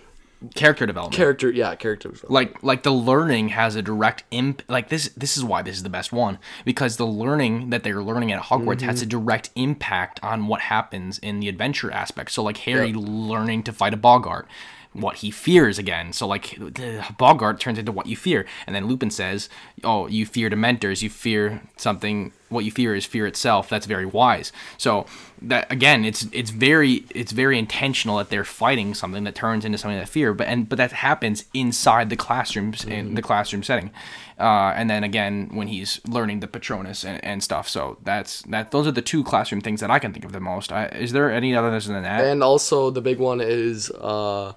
[0.55, 1.17] character development.
[1.17, 1.51] character.
[1.51, 2.25] Yeah, characters.
[2.29, 5.83] like like the learning has a direct imp like this this is why this is
[5.83, 9.11] the best one because the learning that they're learning at Hogwarts has a mm-hmm.
[9.11, 13.93] direct impact on what happens in the adventure aspect so like Harry learning to fight
[13.93, 14.47] a Boggart
[14.93, 16.13] what he fears again.
[16.13, 18.45] So like the Boggart turns into what you fear.
[18.67, 19.49] And then Lupin says
[19.85, 23.69] oh you fear dementors you fear something what you fear is fear itself.
[23.69, 24.53] That's very wise.
[24.79, 25.07] So
[25.43, 29.79] that again it's it's very it's very intentional that they're fighting something that turns into
[29.79, 30.35] something that fear.
[30.35, 33.93] But and but that happens inside the classrooms in the classroom setting.
[34.39, 37.69] Uh, and then again when he's learning the patronus and, and stuff.
[37.69, 40.41] So that's that those are the two classroom things that i can think of the
[40.41, 40.73] most.
[40.73, 42.25] I, is there any others than that?
[42.25, 44.55] And also the big one is uh,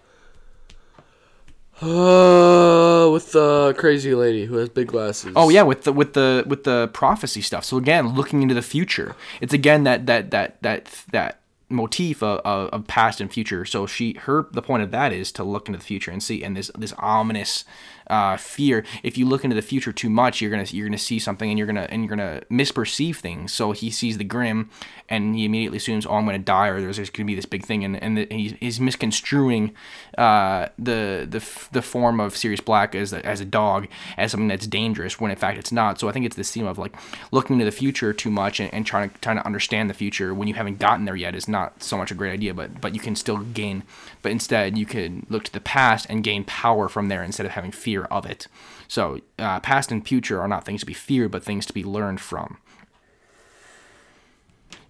[1.82, 5.34] uh with the crazy lady who has big glasses.
[5.36, 7.66] Oh yeah, with the with the with the prophecy stuff.
[7.66, 9.16] So again, looking into the future.
[9.42, 12.40] It's again that that that that that motif of,
[12.72, 13.66] of, past and future.
[13.66, 16.44] So she her the point of that is to look into the future and see
[16.44, 17.66] and this this ominous
[18.08, 18.84] uh, fear.
[19.04, 21.58] If you look into the future too much, you're gonna you're gonna see something and
[21.58, 23.54] you're gonna and you're gonna misperceive things.
[23.54, 24.70] So he sees the grim
[25.10, 27.66] and he immediately assumes, oh, I'm gonna die or there's, there's gonna be this big
[27.66, 29.74] thing and and, the, he's, he's misconstruing
[30.18, 33.88] uh, the the the form of Sirius Black as a, as a dog
[34.18, 36.00] as something that's dangerous when in fact it's not.
[36.00, 36.96] So I think it's this theme of like
[37.32, 40.34] looking into the future too much and, and trying to trying to understand the future
[40.34, 42.54] when you haven't gotten there yet is not so much a great idea.
[42.54, 43.84] But but you can still gain.
[44.22, 47.54] But instead you could look to the past and gain power from there instead of
[47.54, 48.47] having fear of it.
[48.88, 51.84] So uh, past and future are not things to be feared, but things to be
[51.84, 52.58] learned from.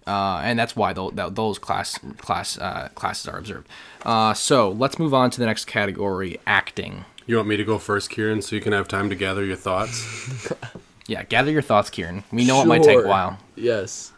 [0.06, 3.68] Uh, and that's why tho- tho- those class class uh, classes are observed.
[4.04, 7.04] Uh, so let's move on to the next category: acting.
[7.26, 9.56] You want me to go first, Kieran, so you can have time to gather your
[9.56, 10.52] thoughts?
[11.06, 12.24] Yeah, gather your thoughts, Kieran.
[12.32, 13.38] We know it might take a while.
[13.56, 14.10] Yes.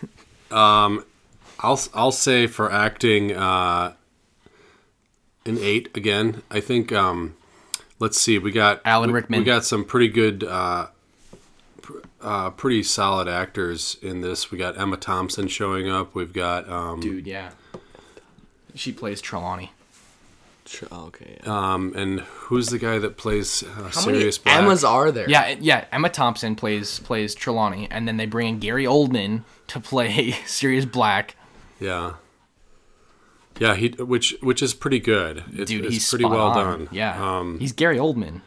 [0.50, 1.04] um,
[1.58, 3.92] I'll I'll say for acting, uh,
[5.44, 6.42] an eight again.
[6.50, 6.92] I think.
[6.92, 7.36] Um,
[8.00, 8.38] let's see.
[8.38, 9.38] We got Alan Rickman.
[9.40, 10.88] We got some pretty good, uh,
[11.82, 14.50] pr- uh, pretty solid actors in this.
[14.50, 16.14] We got Emma Thompson showing up.
[16.14, 17.50] We've got um, Dude, yeah.
[18.74, 19.70] She plays Trelawney.
[20.66, 21.38] Sure, Okay.
[21.42, 21.72] Yeah.
[21.74, 24.56] um, and who's the guy that plays uh, How many Black?
[24.56, 25.28] Emmas are there?
[25.28, 25.84] Yeah, yeah.
[25.90, 30.84] Emma Thompson plays plays Trelawney, and then they bring in Gary Oldman to play Sirius
[30.84, 31.34] Black.
[31.80, 32.12] Yeah.
[33.60, 35.44] Yeah, he which which is pretty good.
[35.56, 36.56] It, Dude, it's he's pretty spot well on.
[36.56, 36.88] done.
[36.90, 38.40] Yeah, Um, he's Gary Oldman.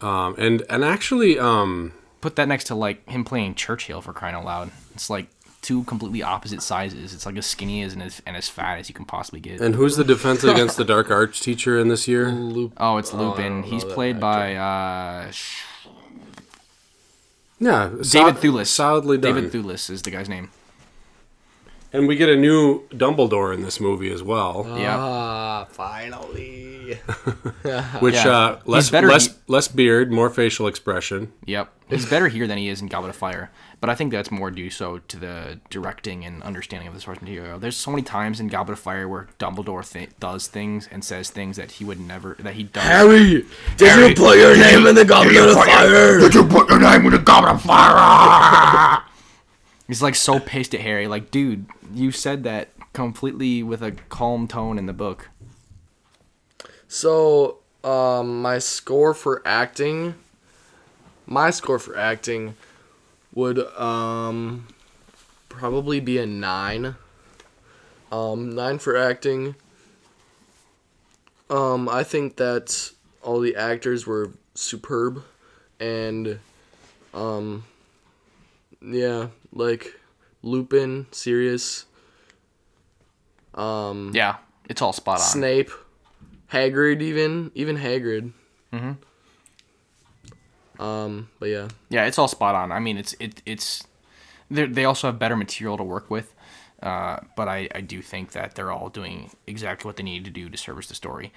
[0.00, 4.34] um, and and actually, um, Put that next to like him playing Churchill for crying
[4.34, 4.70] out loud.
[4.94, 5.28] It's like
[5.62, 7.14] two completely opposite sizes.
[7.14, 9.60] It's like as skinny as and as, and as fat as you can possibly get.
[9.60, 12.28] and who's the defense against the dark arts teacher in this year?
[12.76, 13.62] oh, it's Lupin.
[13.62, 15.30] don't He's played by uh,
[17.60, 18.66] Yeah, David sol- Thewlis.
[18.66, 19.34] Solidly done.
[19.34, 20.50] David Thewlis is the guy's name.
[21.92, 24.96] And we get a new Dumbledore in this movie as well, Yeah.
[24.98, 26.94] Ah, finally.
[28.00, 28.28] which Yeah.
[28.28, 31.32] uh, He's less better- less less beard, more facial expression.
[31.46, 31.70] Yep.
[31.90, 33.50] He's better here than he is in Goblet of Fire.
[33.80, 37.20] But I think that's more due so to the directing and understanding of the source
[37.22, 37.58] material.
[37.58, 41.30] There's so many times in Goblet of Fire where Dumbledore th- does things and says
[41.30, 42.82] things that he would never that he does.
[42.82, 43.44] Harry,
[43.76, 46.18] did you put your name in the Goblet of Fire?
[46.20, 49.02] Did you put your name in the goblet of fire?
[49.88, 51.08] He's like so pissed at Harry.
[51.08, 55.30] Like, dude, you said that completely with a calm tone in the book.
[56.86, 60.14] So, um, my score for acting,
[61.26, 62.54] my score for acting
[63.34, 64.66] would um
[65.48, 66.96] probably be a nine.
[68.12, 69.54] Um, nine for acting.
[71.50, 72.90] Um, I think that
[73.22, 75.22] all the actors were superb,
[75.80, 76.38] and
[77.14, 77.64] um,
[78.82, 79.94] yeah, like
[80.42, 81.86] Lupin, Sirius,
[83.54, 84.36] um, Yeah,
[84.68, 85.26] it's all spot on.
[85.26, 85.70] Snape,
[86.52, 88.32] Hagrid, even even Hagrid.
[88.72, 88.92] Mm-hmm.
[90.82, 92.70] Um, but yeah, Yeah, it's all spot on.
[92.72, 93.84] I mean, it's it it's
[94.50, 96.34] they they also have better material to work with.
[96.80, 100.30] Uh, but I, I do think that they're all doing exactly what they need to
[100.30, 101.32] do to service the story.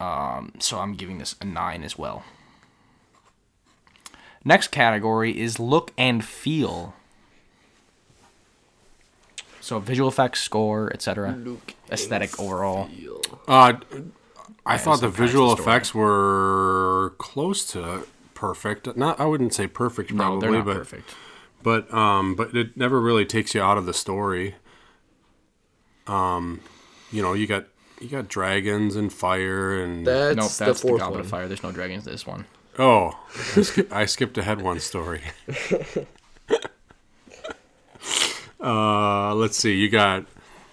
[0.00, 2.24] Um, so I'm giving this a nine as well.
[4.42, 6.94] Next category is look and feel.
[9.66, 11.36] So visual effects, score, etc.
[11.90, 12.88] Aesthetic overall.
[13.48, 13.72] Uh,
[14.64, 15.62] I thought the some kinds of visual story.
[15.68, 18.96] effects were close to perfect.
[18.96, 21.14] Not, I wouldn't say perfect, No, probably, they're not but perfect.
[21.64, 24.54] but um, but it never really takes you out of the story.
[26.06, 26.60] Um,
[27.10, 27.66] you know, you got
[28.00, 31.20] you got dragons and fire and that's, Nope, the that's the, fourth Goblet one.
[31.22, 31.48] of Fire.
[31.48, 32.44] There's no dragons in this one.
[32.78, 33.18] oh,
[33.56, 35.22] I, sk- I skipped ahead one story.
[38.60, 39.74] uh, let's see.
[39.74, 40.24] You got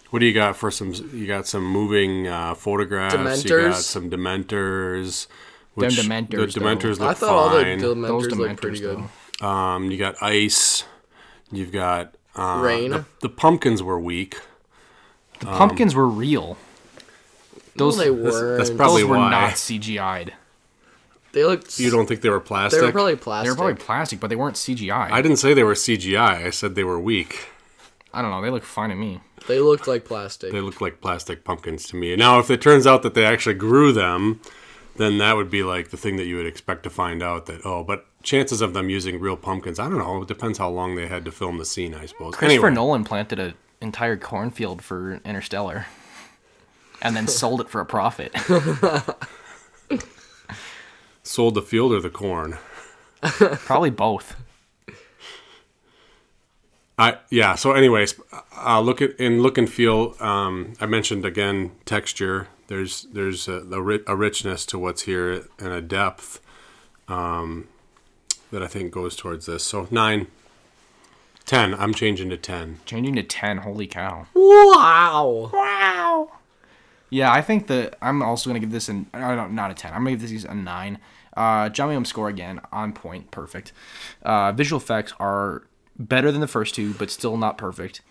[0.10, 0.94] What do you got for some?
[1.14, 3.16] You got some moving uh, photographs.
[3.16, 3.74] You got Dementors.
[3.82, 5.28] some Dementors.
[5.76, 7.06] Them Dementors, The Dementors though.
[7.06, 7.80] look I thought all the fine.
[7.80, 9.10] Dementors Those looked pretty Dementors,
[9.40, 9.46] good.
[9.46, 10.84] um, you got ice.
[11.52, 12.92] You've got uh, Rain.
[12.92, 14.40] The, the pumpkins were weak.
[15.40, 16.58] The pumpkins were real.
[17.76, 18.58] Those no, they were.
[18.58, 19.32] that's probably those were why.
[19.32, 20.34] not CGI'd.
[21.32, 21.80] They looked.
[21.80, 22.80] You don't think they were plastic?
[22.80, 22.94] They plastic?
[22.94, 23.50] were probably They plastic.
[23.52, 25.10] were probably plastic, but they weren't CGI.
[25.12, 26.46] I didn't say they were CGI.
[26.46, 27.50] I said they were weak.
[28.14, 28.42] I don't know.
[28.42, 29.22] They look fine to me.
[29.48, 30.52] They looked like plastic.
[30.52, 32.16] They look like plastic pumpkins to me.
[32.16, 34.40] Now, if it turns out that they actually grew them,
[34.96, 37.62] then that would be like the thing that you would expect to find out that
[37.66, 40.22] oh, but chances of them using real pumpkins, I don't know.
[40.22, 42.36] It depends how long they had to film the scene, I suppose.
[42.36, 45.88] Christopher Anyway, Nolan planted an entire cornfield for Interstellar,
[47.02, 48.36] and then sold it for a profit.
[51.24, 52.58] sold the field or the corn.
[53.22, 54.36] Probably both.
[57.04, 57.56] I yeah.
[57.56, 58.16] So, anyways,
[58.58, 60.16] uh, look at in look and feel.
[60.22, 62.48] Um, I mentioned again texture.
[62.68, 66.40] There's there's a, a, a richness to what's here and a depth
[67.10, 67.68] um,
[68.52, 69.66] that I think goes towards this.
[69.66, 70.28] So nine,
[71.46, 71.74] ten.
[71.74, 72.80] I'm changing to ten.
[72.86, 73.58] Changing to ten.
[73.58, 74.28] Holy cow!
[74.34, 75.50] wow.
[75.52, 76.32] Wow.
[77.10, 79.92] Yeah, I think that I'm also gonna give this an uh, no, not a ten.
[79.92, 81.00] I'm gonna give this a nine.
[81.36, 83.74] Uh, John Williams score again on point, perfect.
[84.22, 85.64] Uh, visual effects are
[85.98, 88.02] better than the first two, but still not perfect.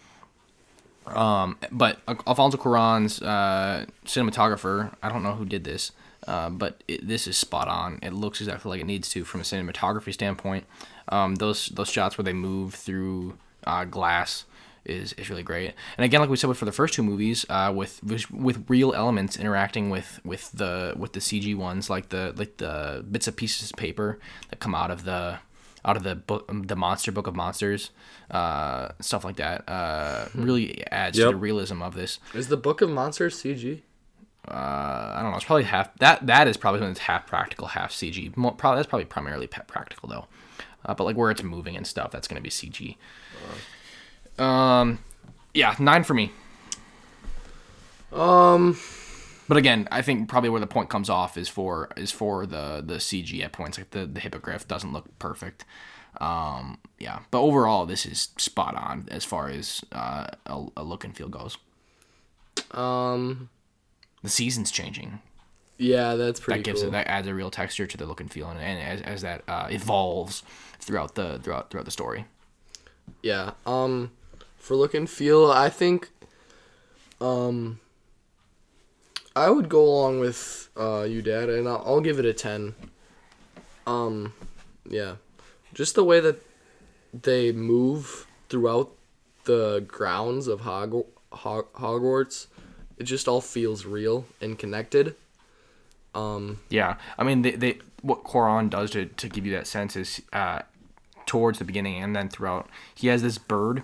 [1.07, 5.93] Um, but Alfonso Cuarón's uh, cinematographer, I don't know who did this,
[6.26, 7.99] uh, but this is spot on.
[8.03, 10.64] It looks exactly like it needs to from a cinematography standpoint.
[11.09, 14.45] Um, those those shots where they move through uh, glass
[14.85, 15.74] is, is really great.
[15.97, 19.37] And again, like we said for the first two movies, uh, with with real elements
[19.37, 23.70] interacting with, with the with the CG ones, like the like the bits of pieces
[23.70, 24.18] of paper
[24.51, 25.39] that come out of the
[25.85, 27.91] out of the book, the monster book of monsters,
[28.30, 32.18] uh, stuff like that, uh, really adds to the realism of this.
[32.35, 33.80] Is the Book of Monsters CG?
[34.49, 35.37] Uh, I don't know.
[35.37, 36.26] It's probably half that.
[36.26, 38.37] That is probably when it's half practical, half CG.
[38.37, 40.26] Mo- probably that's probably primarily practical though.
[40.85, 42.97] Uh, but like where it's moving and stuff, that's gonna be CG.
[44.43, 44.99] Um,
[45.55, 46.33] yeah, nine for me.
[48.12, 48.78] Um,
[49.53, 52.83] But again, I think probably where the point comes off is for is for the
[52.83, 53.77] the CG at points.
[53.77, 55.67] Like the the hippogriff doesn't look perfect.
[56.23, 61.05] Um, yeah, but overall, this is spot on as far as uh, a, a look
[61.05, 61.59] and feel goes.
[62.71, 63.51] um,
[64.23, 65.21] The season's changing.
[65.77, 66.89] yeah, that's pretty that gives cool.
[66.89, 69.21] it that adds a real texture to the look and feel, and, and as, as
[69.21, 70.43] that uh, evolves
[70.79, 72.25] throughout the throughout throughout the story.
[73.23, 73.51] Yeah.
[73.67, 74.13] Um,
[74.57, 76.09] for look and feel, I think,
[77.21, 77.81] um,
[79.35, 82.74] I would go along with uh you, Dad, and I'll, I'll give it a ten.
[83.87, 84.33] Um,
[84.89, 85.16] yeah,
[85.74, 86.41] just the way that
[87.12, 88.93] they move throughout
[89.45, 92.47] the grounds of Hog- Hog- Hogwarts,
[92.99, 95.16] it just all feels real and connected.
[96.14, 99.97] Um, Yeah, I mean, they, they what Cuarón does to, to give you that sense
[99.97, 100.61] is uh,
[101.26, 102.68] towards the beginning and then throughout.
[102.95, 103.83] He has this bird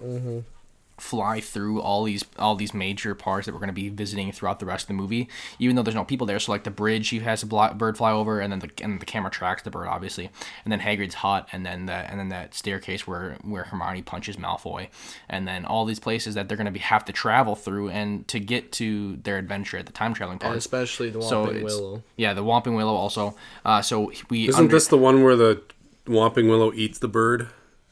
[0.99, 4.59] fly through all these all these major parts that we're going to be visiting throughout
[4.61, 5.29] the rest of the movie,
[5.59, 6.39] even though there's no people there.
[6.39, 9.01] So like the bridge, he has a blo- bird fly over, and then the and
[9.01, 10.31] the camera tracks the bird obviously,
[10.65, 14.37] and then Hagrid's hut, and then the and then that staircase where where Hermione punches
[14.37, 14.89] Malfoy,
[15.29, 18.27] and then all these places that they're going to be have to travel through and
[18.29, 20.53] to get to their adventure at the time traveling part.
[20.53, 22.03] and especially the So Whomping it's- Willow.
[22.17, 23.37] Yeah, the Whomping Willow also.
[23.65, 25.63] Uh, so we Isn't under- this the one where the
[26.07, 27.49] Whomping Willow eats the bird?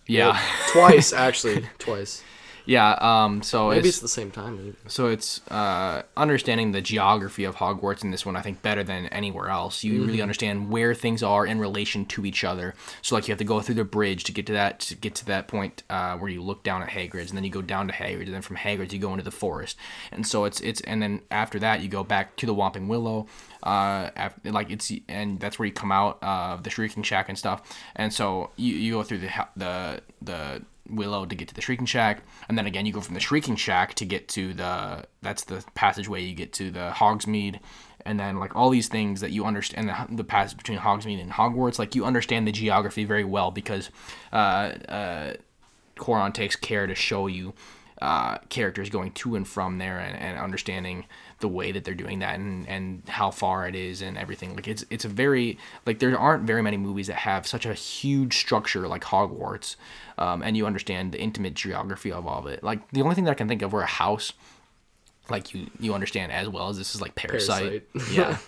[0.08, 0.40] yeah
[0.72, 2.22] Twice, actually, twice.
[2.66, 2.96] Yeah.
[3.00, 4.56] Um, so Maybe it's, it's the same time.
[4.56, 4.76] Maybe.
[4.88, 8.36] so it's uh, understanding the geography of Hogwarts in this one.
[8.36, 9.84] I think better than anywhere else.
[9.84, 12.74] You really understand where things are in relation to each other.
[13.02, 15.14] So like you have to go through the bridge to get to that to get
[15.16, 17.86] to that point uh, where you look down at Hagrid's, and then you go down
[17.86, 19.78] to Hagrid's, and then from Hagrid's you go into the forest.
[20.10, 23.26] And so it's it's and then after that you go back to the Whomping Willow.
[23.62, 27.38] Uh, after, like it's and that's where you come out of the Shrieking Shack and
[27.38, 27.62] stuff.
[27.94, 31.86] And so you, you go through the the the Willow to get to the Shrieking
[31.86, 35.44] Shack, and then again you go from the Shrieking Shack to get to the that's
[35.44, 37.60] the passageway you get to the Hogsmeade,
[38.04, 41.32] and then like all these things that you understand the, the passage between Hogsmeade and
[41.32, 43.90] Hogwarts, like you understand the geography very well because
[44.32, 44.36] uh,
[44.88, 45.34] uh,
[45.96, 47.54] Cuarón takes care to show you
[48.00, 51.06] uh, characters going to and from there and, and understanding
[51.40, 54.54] the way that they're doing that and, and how far it is and everything.
[54.54, 57.74] Like it's it's a very like there aren't very many movies that have such a
[57.74, 59.76] huge structure like Hogwarts,
[60.18, 62.62] um, and you understand the intimate geography of all of it.
[62.62, 64.32] Like the only thing that I can think of where a house,
[65.28, 67.92] like you you understand as well as this is like Parasite.
[67.92, 68.12] Parasite.
[68.16, 68.38] Yeah.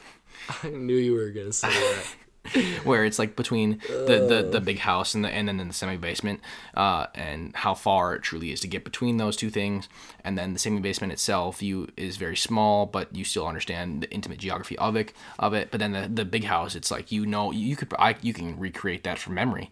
[0.63, 2.07] I knew you were gonna say that.
[2.85, 5.97] where it's like between the, the, the big house and the and then the semi
[5.97, 6.41] basement,
[6.75, 9.89] uh, and how far it truly is to get between those two things.
[10.25, 14.11] And then the semi basement itself, you is very small, but you still understand the
[14.11, 15.71] intimate geography of it of it.
[15.71, 18.59] But then the, the big house, it's like you know you could I, you can
[18.59, 19.71] recreate that from memory.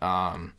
[0.00, 0.54] Um,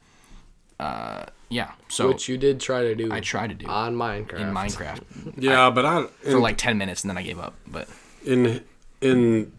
[0.79, 1.71] uh, yeah.
[1.89, 3.11] So Which you did try to do.
[3.11, 4.39] I tried to do on Minecraft.
[4.39, 5.01] in Minecraft
[5.37, 7.55] Yeah, but I for like ten minutes, and then I gave up.
[7.67, 7.89] But
[8.25, 8.63] in
[9.01, 9.51] in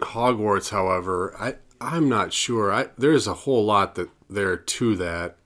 [0.00, 2.72] Hogwarts, however, I I'm not sure.
[2.72, 5.36] I there's a whole lot that there to that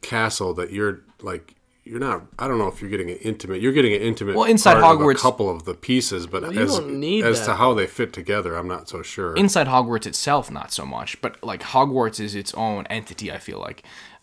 [0.00, 2.22] castle that you're like you're not.
[2.38, 3.60] I don't know if you're getting an intimate.
[3.60, 4.36] You're getting an intimate.
[4.36, 7.44] Well, inside Hogwarts- a couple of the pieces, but as as that.
[7.46, 9.34] to how they fit together, I'm not so sure.
[9.34, 11.20] inside Hogwarts itself, not so much.
[11.20, 13.32] But like Hogwarts is its own entity.
[13.32, 13.82] I feel like,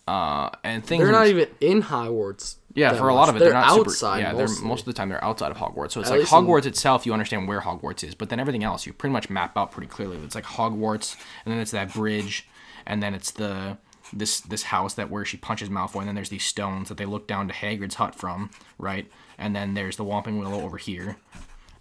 [0.09, 1.03] uh, and things.
[1.03, 2.55] They're not even in Hogwarts.
[2.73, 3.29] Yeah, for a lot much.
[3.29, 4.17] of it, they're, not outside.
[4.19, 4.55] Super, yeah, mostly.
[4.61, 5.91] they're most of the time they're outside of Hogwarts.
[5.91, 8.39] So it's At like least in- Hogwarts itself, you understand where Hogwarts is, but then
[8.39, 10.17] everything else you pretty much map out pretty clearly.
[10.17, 12.47] It's like Hogwarts, and then it's that bridge,
[12.87, 13.77] and then it's the
[14.11, 17.05] this this house that where she punches Malfoy, and then there's these stones that they
[17.05, 18.49] look down to Hagrid's hut from,
[18.79, 19.07] right?
[19.37, 21.17] And then there's the Whomping Willow over here,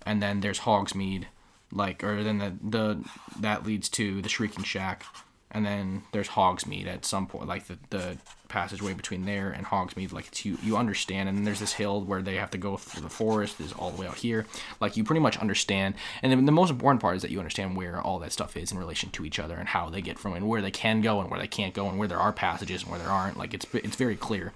[0.05, 1.24] and then there's Hogsmeade,
[1.72, 3.05] like or then the the
[3.41, 5.05] that leads to the Shrieking Shack,
[5.51, 8.18] and then there's Hogsmeade at some point, like the the
[8.49, 12.03] passageway between there and Hogsmeade, like it's you you understand, and then there's this hill
[12.03, 14.46] where they have to go through the forest is all the way out here,
[14.80, 17.76] like you pretty much understand, and then the most important part is that you understand
[17.76, 20.34] where all that stuff is in relation to each other and how they get from
[20.34, 22.82] and where they can go and where they can't go and where there are passages
[22.82, 24.53] and where there aren't, like it's it's very clear.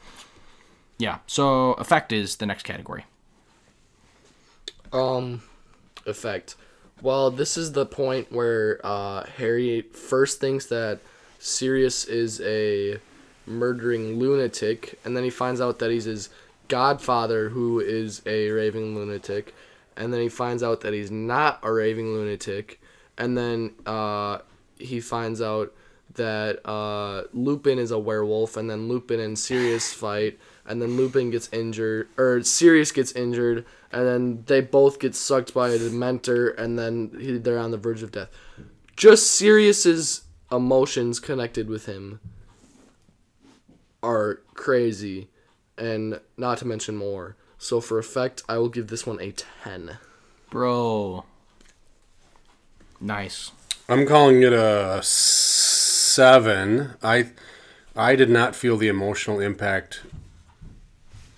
[0.99, 3.07] Yeah, so effect is the next category.
[4.93, 5.43] um
[6.07, 6.55] effect.
[7.03, 11.01] Well, this is the point where uh, Harry first thinks that
[11.41, 13.01] Sirius is a
[13.45, 16.31] murdering lunatic, and then he finds out that he's his
[16.69, 19.53] godfather, who is a raving lunatic,
[19.97, 22.81] and then he finds out that he's not a raving lunatic,
[23.19, 24.39] and then uh,
[24.79, 25.75] he finds out
[26.15, 31.31] that uh, Lupin is a werewolf, and then Lupin and Sirius fight, and then Lupin
[31.31, 36.57] gets injured, or Sirius gets injured, and then they both get sucked by a Dementor,
[36.59, 38.31] and then he, they're on the verge of death.
[38.97, 42.21] Just Sirius's emotions connected with him
[44.03, 45.29] are crazy,
[45.79, 47.37] and not to mention more.
[47.59, 49.99] So for effect, I will give this one a ten.
[50.51, 51.25] Bro.
[53.01, 53.53] Nice.
[53.89, 56.95] I'm calling it a seven.
[57.03, 57.31] I
[57.97, 60.03] I did not feel the emotional impact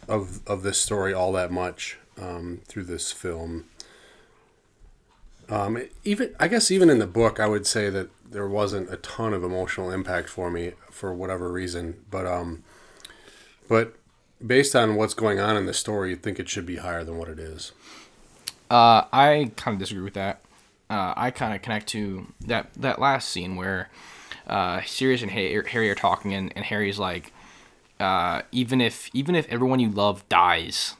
[0.08, 3.66] of of this story all that much um, through this film.
[5.48, 8.96] Um, even I guess even in the book, I would say that there wasn't a
[8.96, 12.02] ton of emotional impact for me for whatever reason.
[12.10, 12.64] But um,
[13.68, 13.94] but
[14.44, 17.18] based on what's going on in the story, you'd think it should be higher than
[17.18, 17.72] what it is.
[18.70, 20.40] Uh, I kind of disagree with that.
[20.90, 23.90] Uh, I kind of connect to that that last scene where
[24.46, 27.32] uh, Sirius and Ha- Harry are talking, and, and Harry's like,
[28.00, 30.94] uh, even if even if everyone you love dies,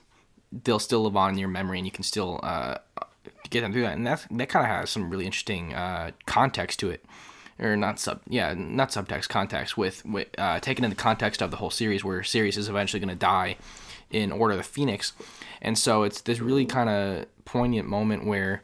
[0.65, 2.79] they'll still live on in your memory, and you can still uh,
[3.51, 3.97] get them through that.
[3.97, 7.05] And that's that kind of has some really interesting uh, context to it,
[7.59, 11.51] or not sub yeah not subtext context with with uh, taken in the context of
[11.51, 13.57] the whole series, where Sirius is eventually going to die
[14.11, 15.13] in Order of the Phoenix,
[15.61, 18.63] and so it's this really kind of poignant moment where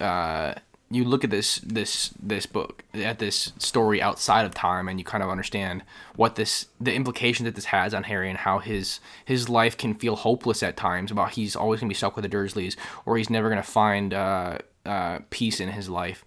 [0.00, 0.54] uh,
[0.90, 5.04] you look at this this this book at this story outside of time and you
[5.04, 5.82] kind of understand
[6.14, 9.94] what this the implication that this has on Harry and how his his life can
[9.94, 13.30] feel hopeless at times about he's always gonna be stuck with the Dursleys or he's
[13.30, 16.24] never gonna find uh, uh, peace in his life.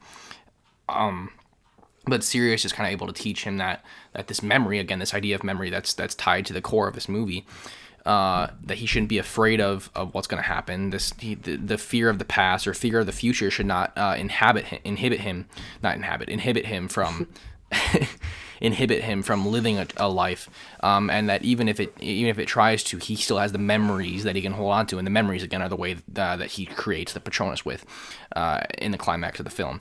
[2.05, 5.13] But Sirius is kind of able to teach him that that this memory again this
[5.13, 7.45] idea of memory that's that's tied to the core of this movie
[8.05, 11.55] uh, that he shouldn't be afraid of of what's going to happen this he, the,
[11.55, 15.21] the fear of the past or fear of the future should not uh, inhabit inhibit
[15.21, 15.45] him
[15.83, 17.27] not inhabit inhibit him from
[18.61, 20.49] inhibit him from living a, a life
[20.81, 23.57] um, and that even if it even if it tries to he still has the
[23.57, 26.35] memories that he can hold on to and the memories again are the way uh,
[26.35, 27.85] that he creates the Patronus with
[28.35, 29.79] uh, in the climax of the film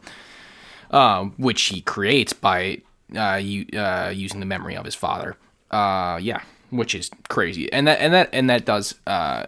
[0.90, 2.80] uh, which he creates by
[3.14, 3.40] uh,
[3.76, 5.36] uh, using the memory of his father.
[5.70, 6.40] Yeah,
[6.70, 9.46] which is crazy, and that and that and that does uh,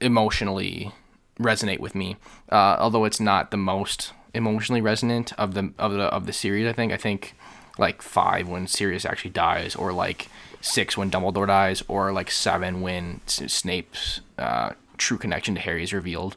[0.00, 0.92] emotionally
[1.38, 2.16] resonate with me.
[2.50, 6.66] Uh, although it's not the most emotionally resonant of the of the of the series.
[6.66, 7.34] I think I think
[7.78, 10.28] like five when Sirius actually dies, or like
[10.60, 15.92] six when Dumbledore dies, or like seven when Snape's uh, true connection to Harry is
[15.92, 16.36] revealed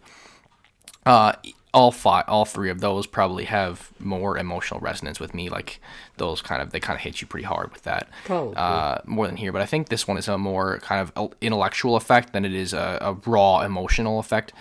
[1.06, 1.34] uh
[1.76, 5.80] all five all three of those probably have more emotional resonance with me like
[6.18, 8.56] those kind of they kind of hit you pretty hard with that Probably.
[8.56, 11.96] uh more than here but i think this one is a more kind of intellectual
[11.98, 14.54] effect than it is a, a raw emotional effect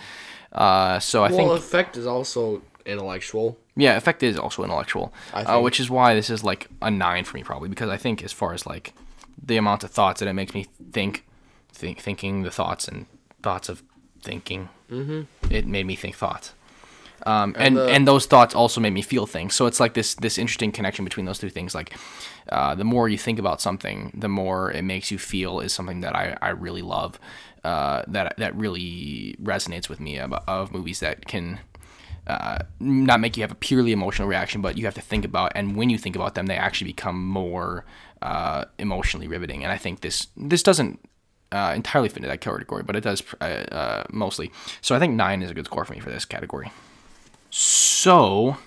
[0.51, 3.57] uh so i Well, think effect is also intellectual.
[3.75, 7.23] Yeah, effect is also intellectual, I uh, which is why this is like a nine
[7.25, 8.93] for me probably because I think as far as like
[9.43, 11.25] the amount of thoughts that it makes me think,
[11.73, 13.05] think thinking the thoughts and
[13.41, 13.83] thoughts of
[14.21, 15.21] thinking, mm-hmm.
[15.51, 16.53] it made me think thoughts.
[17.25, 19.55] Um, and the- and those thoughts also made me feel things.
[19.55, 21.73] So it's like this this interesting connection between those two things.
[21.75, 21.93] Like
[22.49, 26.01] uh, the more you think about something, the more it makes you feel is something
[26.01, 27.19] that I, I really love.
[27.63, 31.59] Uh, that that really resonates with me of, of movies that can
[32.27, 35.51] uh, not make you have a purely emotional reaction, but you have to think about,
[35.55, 37.83] and when you think about them, they actually become more
[38.21, 39.63] uh, emotionally riveting.
[39.63, 40.99] And I think this this doesn't
[41.51, 44.51] uh, entirely fit into that category, but it does uh, uh, mostly.
[44.81, 46.71] So I think nine is a good score for me for this category.
[47.57, 48.57] So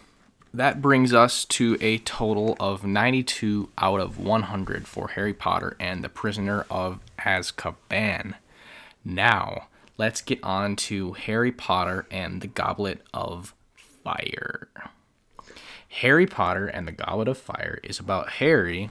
[0.55, 6.03] that brings us to a total of 92 out of 100 for Harry Potter and
[6.03, 8.36] the Prisoner of Azkaban.
[9.05, 9.66] Now,
[9.99, 14.68] let's get on to Harry Potter and the Goblet of Fire.
[16.01, 18.89] Harry Potter and the Goblet of Fire is about Harry,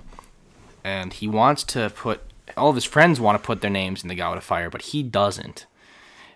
[0.84, 2.22] and he wants to put
[2.56, 4.84] all of his friends want to put their names in the Goblet of Fire, but
[4.84, 5.66] he doesn't.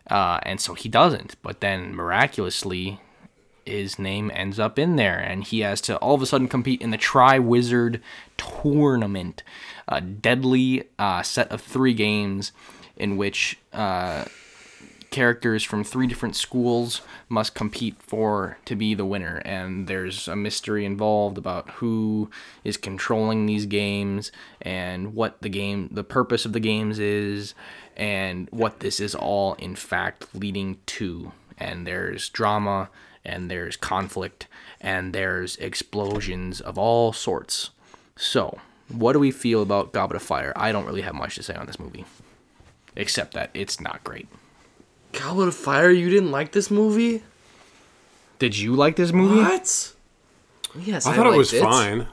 [0.10, 1.36] Uh, and so he doesn't.
[1.44, 3.00] But then miraculously,
[3.66, 6.82] his name ends up in there, and he has to all of a sudden compete
[6.82, 8.02] in the Triwizard
[8.38, 9.44] Tournament,
[9.88, 12.52] a deadly uh, set of three games
[12.96, 14.26] in which uh,
[15.10, 20.36] characters from three different schools must compete for to be the winner and there's a
[20.38, 22.30] mystery involved about who
[22.64, 24.32] is controlling these games
[24.62, 27.54] and what the game the purpose of the games is
[27.98, 31.32] and what this is all in fact leading to.
[31.58, 32.90] And there's drama
[33.24, 34.48] and there's conflict
[34.80, 37.72] and there's explosions of all sorts
[38.16, 38.60] so
[38.90, 41.54] what do we feel about goblet of fire i don't really have much to say
[41.56, 42.06] on this movie
[42.96, 44.28] except that it's not great
[45.14, 45.90] Goblet of Fire.
[45.90, 47.24] You didn't like this movie?
[48.40, 49.42] Did you like this movie?
[49.42, 49.94] What?
[50.80, 52.08] Yes, I thought it was liked fine.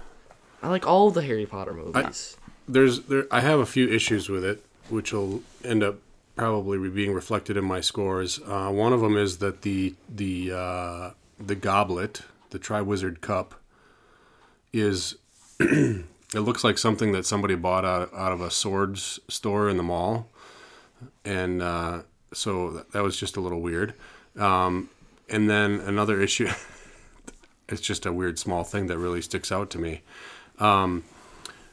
[0.62, 2.36] I like all the Harry Potter movies.
[2.66, 5.98] There's there I have a few issues with it, which will end up
[6.38, 8.38] probably being reflected in my scores.
[8.46, 13.56] Uh, one of them is that the the uh, the goblet, the Triwizard Cup,
[14.72, 15.16] is
[15.60, 19.82] it looks like something that somebody bought out, out of a swords store in the
[19.82, 20.28] mall,
[21.24, 23.94] and uh, so that, was just a little weird.
[24.38, 24.90] Um,
[25.28, 26.48] and then another issue,
[27.68, 30.02] it's just a weird small thing that really sticks out to me.
[30.60, 31.02] Um,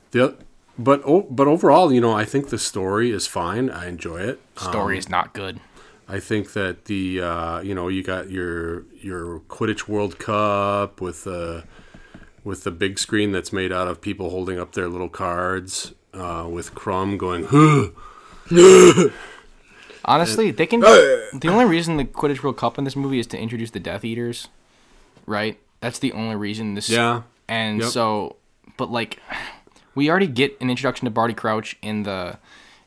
[0.09, 0.37] the
[0.77, 3.69] but oh, but overall, you know, I think the story is fine.
[3.69, 4.39] I enjoy it.
[4.57, 5.59] Story is not good.
[6.07, 11.23] I think that the uh, you know you got your your Quidditch World Cup with
[11.23, 11.63] the
[12.43, 16.47] with the big screen that's made out of people holding up their little cards uh,
[16.49, 17.45] with Krum going.
[17.49, 19.09] Huh.
[20.05, 20.79] Honestly, they can.
[20.81, 24.05] the only reason the Quidditch World Cup in this movie is to introduce the Death
[24.05, 24.47] Eaters,
[25.25, 25.57] right?
[25.81, 26.89] That's the only reason this.
[26.89, 27.23] Yeah.
[27.47, 27.89] And Yep.
[27.89, 28.35] so,
[28.77, 29.19] but like,
[29.95, 32.37] we already get an introduction to Barty Crouch in the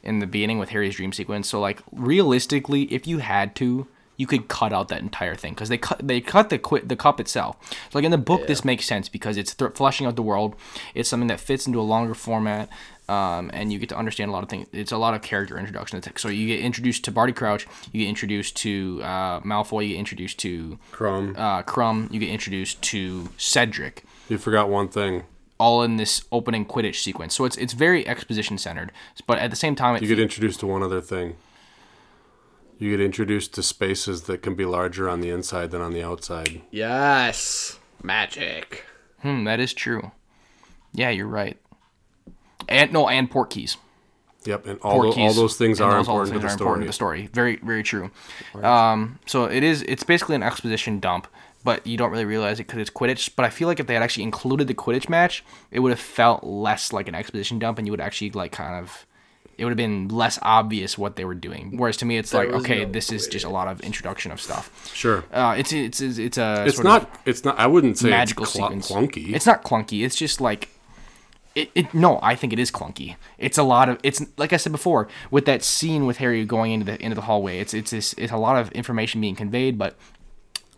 [0.02, 1.48] in the beginning with Harry's dream sequence.
[1.48, 5.68] So like, realistically, if you had to, you could cut out that entire thing because
[5.68, 7.56] they cut they cut the quit the cup itself.
[7.90, 10.54] So like in the book, this makes sense because it's th- fleshing out the world.
[10.94, 12.68] It's something that fits into a longer format.
[13.08, 14.68] Um, and you get to understand a lot of things.
[14.70, 16.02] It's a lot of character introduction.
[16.16, 19.98] So you get introduced to Barty Crouch, you get introduced to uh, Malfoy, you get
[19.98, 21.34] introduced to Krum.
[21.38, 25.22] uh, Krum, you get introduced to Cedric, You forgot one thing.
[25.58, 27.34] All in this opening Quidditch sequence.
[27.34, 28.92] So it's it's very exposition centered,
[29.26, 31.34] but at the same time, it You get introduced to one other thing.
[32.78, 36.02] You get introduced to spaces that can be larger on the inside than on the
[36.02, 36.60] outside.
[36.70, 38.84] yes, magic.
[39.22, 40.12] hmm, that is true.
[40.92, 41.56] Yeah, you're right.
[42.68, 43.76] And no, and portkeys.
[44.44, 46.64] Yep, and all, Port tho- all those things are those all important to things the
[46.64, 47.22] are important to story.
[47.26, 47.34] the story.
[47.34, 48.10] Very, very true.
[48.62, 49.82] Um, so it is.
[49.82, 51.26] It's basically an exposition dump,
[51.68, 53.30] but you don't really realize it because it's Quidditch.
[53.36, 56.00] But I feel like if they had actually included the Quidditch match, it would have
[56.00, 59.04] felt less like an exposition dump, and you would actually like kind of.
[59.58, 61.76] It would have been less obvious what they were doing.
[61.76, 64.40] Whereas to me, it's like, okay, no this is just a lot of introduction of
[64.40, 64.70] stuff.
[64.94, 65.24] Sure.
[65.32, 67.20] Uh, it's it's it's, it's a It's sort of- not.
[67.26, 67.58] It's not.
[67.58, 68.90] I wouldn't say magical it's cl- sequence.
[68.90, 69.34] clunky.
[69.34, 70.04] It's not clunky.
[70.06, 70.68] It's just like
[71.56, 71.92] it, it.
[71.92, 73.16] No, I think it is clunky.
[73.36, 73.98] It's a lot of.
[74.04, 77.26] It's like I said before with that scene with Harry going into the into the
[77.28, 77.58] hallway.
[77.58, 79.96] It's it's this, it's a lot of information being conveyed, but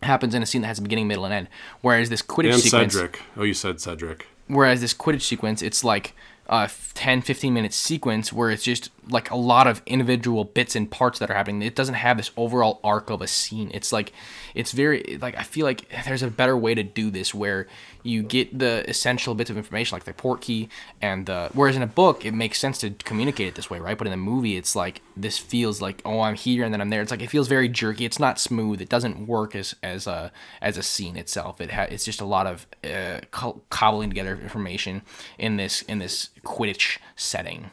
[0.03, 1.47] happens in a scene that has a beginning, middle, and end.
[1.81, 3.21] Whereas this Quidditch and sequence, Cedric.
[3.37, 4.27] Oh, you said Cedric.
[4.47, 6.15] whereas this Quidditch sequence, it's like
[6.51, 10.91] a 10, 15 minute sequence where it's just like a lot of individual bits and
[10.91, 11.61] parts that are happening.
[11.61, 13.71] It doesn't have this overall arc of a scene.
[13.73, 14.11] It's like
[14.53, 17.67] it's very like I feel like there's a better way to do this where
[18.03, 20.69] you get the essential bits of information like the portkey
[21.01, 23.97] and the whereas in a book it makes sense to communicate it this way, right?
[23.97, 26.89] But in the movie it's like this feels like oh I'm here and then I'm
[26.89, 27.01] there.
[27.01, 28.05] It's like it feels very jerky.
[28.05, 28.81] It's not smooth.
[28.81, 30.31] It doesn't work as as a
[30.61, 31.61] as a scene itself.
[31.61, 35.01] It ha- it's just a lot of uh, co- cobbling together information
[35.37, 37.71] in this in this Quidditch setting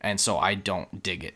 [0.00, 1.34] and so I don't dig it.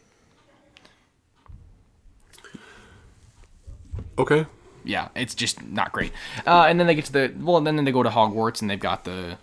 [4.18, 4.46] Okay.
[4.84, 6.12] Yeah, it's just not great.
[6.46, 8.70] Uh, and then they get to the well, and then they go to Hogwarts and
[8.70, 9.38] they've got the,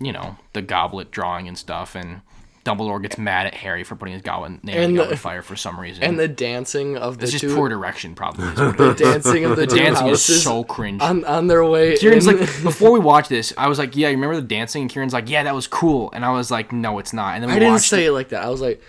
[0.00, 2.20] you know, the goblet drawing and stuff, and
[2.64, 5.56] Dumbledore gets mad at Harry for putting his goblet nail in the the- fire for
[5.56, 6.04] some reason.
[6.04, 8.46] And the dancing of the it's just two, poor direction, probably.
[8.54, 11.02] the dancing of the, the dancing is so cringe.
[11.02, 11.96] on on their way.
[11.96, 12.38] Kieran's in.
[12.38, 14.82] like, before we watched this, I was like, yeah, you remember the dancing?
[14.82, 16.10] And Kieran's like, yeah, that was cool.
[16.12, 17.34] And I was like, no, it's not.
[17.34, 17.62] And then we watched.
[17.62, 18.44] I didn't say it, it like that.
[18.44, 18.80] I was like,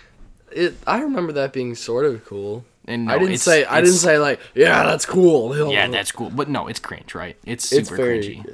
[0.52, 0.74] it.
[0.86, 2.64] I remember that being sort of cool.
[2.86, 3.64] And I didn't say.
[3.64, 5.54] I didn't say like, yeah, that's cool.
[5.72, 6.30] Yeah, that's cool.
[6.30, 7.36] But no, it's cringe, right?
[7.44, 8.20] It's super it's very.
[8.20, 8.46] cringy.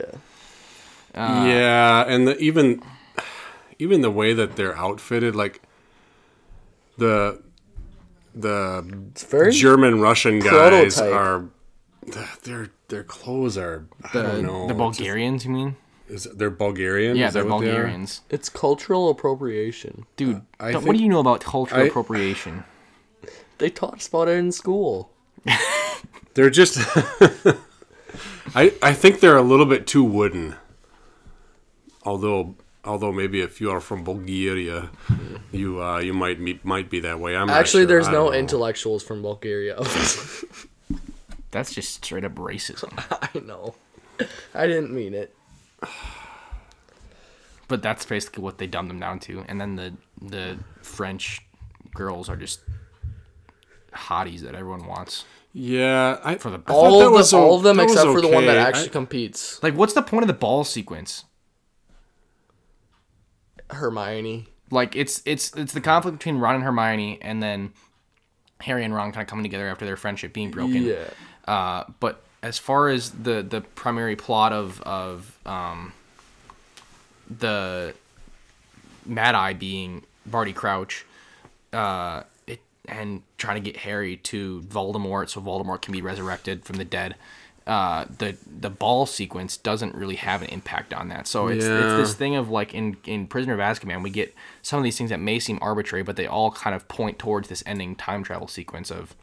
[1.15, 1.21] Yeah.
[1.23, 2.83] Uh, yeah, and the, even
[3.79, 5.61] even the way that they're outfitted, like
[6.99, 7.43] the
[8.35, 8.85] the
[9.29, 9.53] very.
[9.53, 11.13] German Russian guys Prototype.
[11.13, 11.45] are
[12.45, 15.77] their their clothes are I The, don't know the it's Bulgarians, you mean?
[16.09, 17.17] is they're Bulgarian.
[17.17, 17.67] Yeah, they're what they?
[17.67, 18.21] Bulgarians.
[18.31, 20.07] It's cultural appropriation.
[20.17, 22.65] Dude, I don't- what do you know about cultural I- appropriation?
[23.61, 25.13] They taught us about it in school.
[26.35, 26.79] They're just.
[28.55, 30.57] I I think they're a little bit too wooden.
[32.03, 34.91] Although although maybe if you are from Bulgaria,
[35.53, 37.37] you uh, you might be, might be that way.
[37.37, 37.89] I'm Actually, sure.
[37.89, 38.33] there's no know.
[38.33, 39.77] intellectuals from Bulgaria.
[41.51, 42.93] That's just straight up racism.
[43.11, 43.75] I know.
[44.55, 45.35] I didn't mean it.
[47.69, 49.45] but that's basically what they dumbed them down to.
[49.49, 49.93] And then the
[50.23, 51.43] the French
[51.95, 52.61] girls are just
[53.93, 55.25] hotties that everyone wants.
[55.53, 58.13] Yeah, I, For the- I thought All of, was all of them that was except
[58.13, 59.61] for the one that actually I- competes.
[59.63, 61.25] Like, what's the point of the ball sequence?
[63.71, 64.47] Hermione.
[64.71, 67.73] Like, it's it's it's the conflict between Ron and Hermione, and then
[68.61, 70.85] Harry and Ron kind of coming together after their friendship being broken.
[70.85, 71.05] Yeah.
[71.47, 75.93] Uh, but as far as the the primary plot of of um,
[77.29, 77.95] the
[79.05, 81.05] Mad Eye being Barty Crouch,
[81.73, 82.27] uh, it
[82.91, 87.15] and trying to get Harry to Voldemort so Voldemort can be resurrected from the dead.
[87.67, 91.27] Uh, the the ball sequence doesn't really have an impact on that.
[91.29, 91.79] So it's, Yeah.
[92.01, 94.97] it's this thing of like in in Prisoner of Azkaban, we get some of these
[94.99, 98.25] things that may seem arbitrary, but they all kind of point towards this ending time
[98.25, 99.15] travel sequence of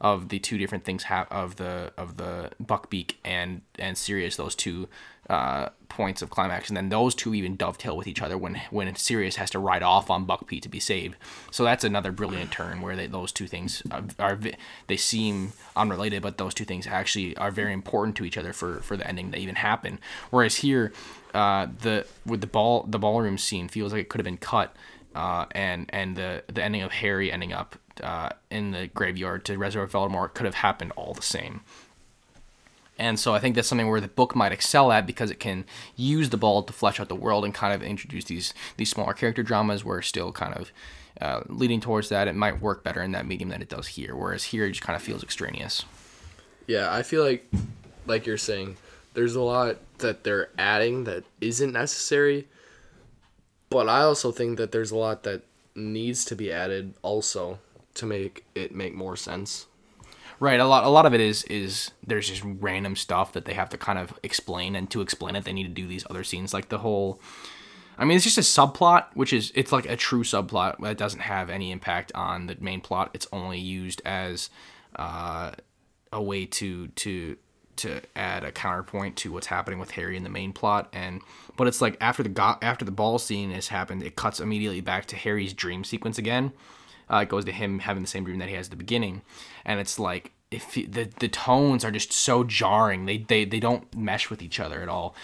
[0.00, 4.54] of the two different things ha- of the of the Buckbeak and and Sirius, those
[4.54, 4.88] two
[5.28, 8.94] uh, points of climax, and then those two even dovetail with each other when when
[8.96, 11.16] Sirius has to ride off on Buckbeak to be saved.
[11.50, 14.38] So that's another brilliant turn where they, those two things are, are
[14.86, 18.80] they seem unrelated, but those two things actually are very important to each other for
[18.80, 19.98] for the ending to even happen.
[20.30, 20.92] Whereas here,
[21.34, 24.74] uh, the with the ball the ballroom scene feels like it could have been cut
[25.14, 29.58] uh, and and the the ending of Harry ending up uh, in the graveyard to
[29.58, 31.60] Reservoir Voldemort could have happened all the same.
[32.98, 35.64] And so I think that's something where the book might excel at because it can
[35.96, 39.14] use the ball to flesh out the world and kind of introduce these these smaller
[39.14, 40.70] character dramas where still kind of
[41.20, 42.28] uh, leading towards that.
[42.28, 44.14] It might work better in that medium than it does here.
[44.14, 45.86] Whereas here it just kind of feels extraneous.
[46.66, 47.50] Yeah, I feel like,
[48.06, 48.76] like you're saying,
[49.14, 52.48] there's a lot that they're adding that isn't necessary.
[53.70, 55.42] But I also think that there's a lot that
[55.74, 57.60] needs to be added also
[58.00, 59.66] to make it make more sense.
[60.40, 63.52] Right, a lot a lot of it is is there's just random stuff that they
[63.52, 66.24] have to kind of explain and to explain it they need to do these other
[66.24, 67.20] scenes like the whole
[67.98, 71.20] I mean it's just a subplot which is it's like a true subplot that doesn't
[71.20, 73.10] have any impact on the main plot.
[73.12, 74.48] It's only used as
[74.96, 75.52] uh,
[76.10, 77.36] a way to to
[77.76, 81.20] to add a counterpoint to what's happening with Harry in the main plot and
[81.56, 84.80] but it's like after the go- after the ball scene has happened it cuts immediately
[84.80, 86.52] back to Harry's dream sequence again
[87.12, 89.22] uh, it goes to him having the same dream that he has at the beginning,
[89.64, 93.60] and it's like if he- the the tones are just so jarring, they they, they
[93.60, 95.14] don't mesh with each other at all.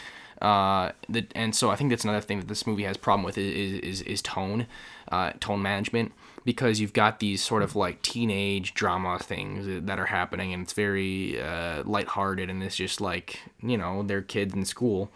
[0.42, 3.38] Uh, the, and so I think that's another thing that this movie has problem with
[3.38, 4.66] is is, is tone,
[5.10, 6.12] uh, tone management.
[6.44, 10.74] Because you've got these sort of like teenage drama things that are happening and it's
[10.74, 15.10] very uh, lighthearted and it's just like you know they're kids in school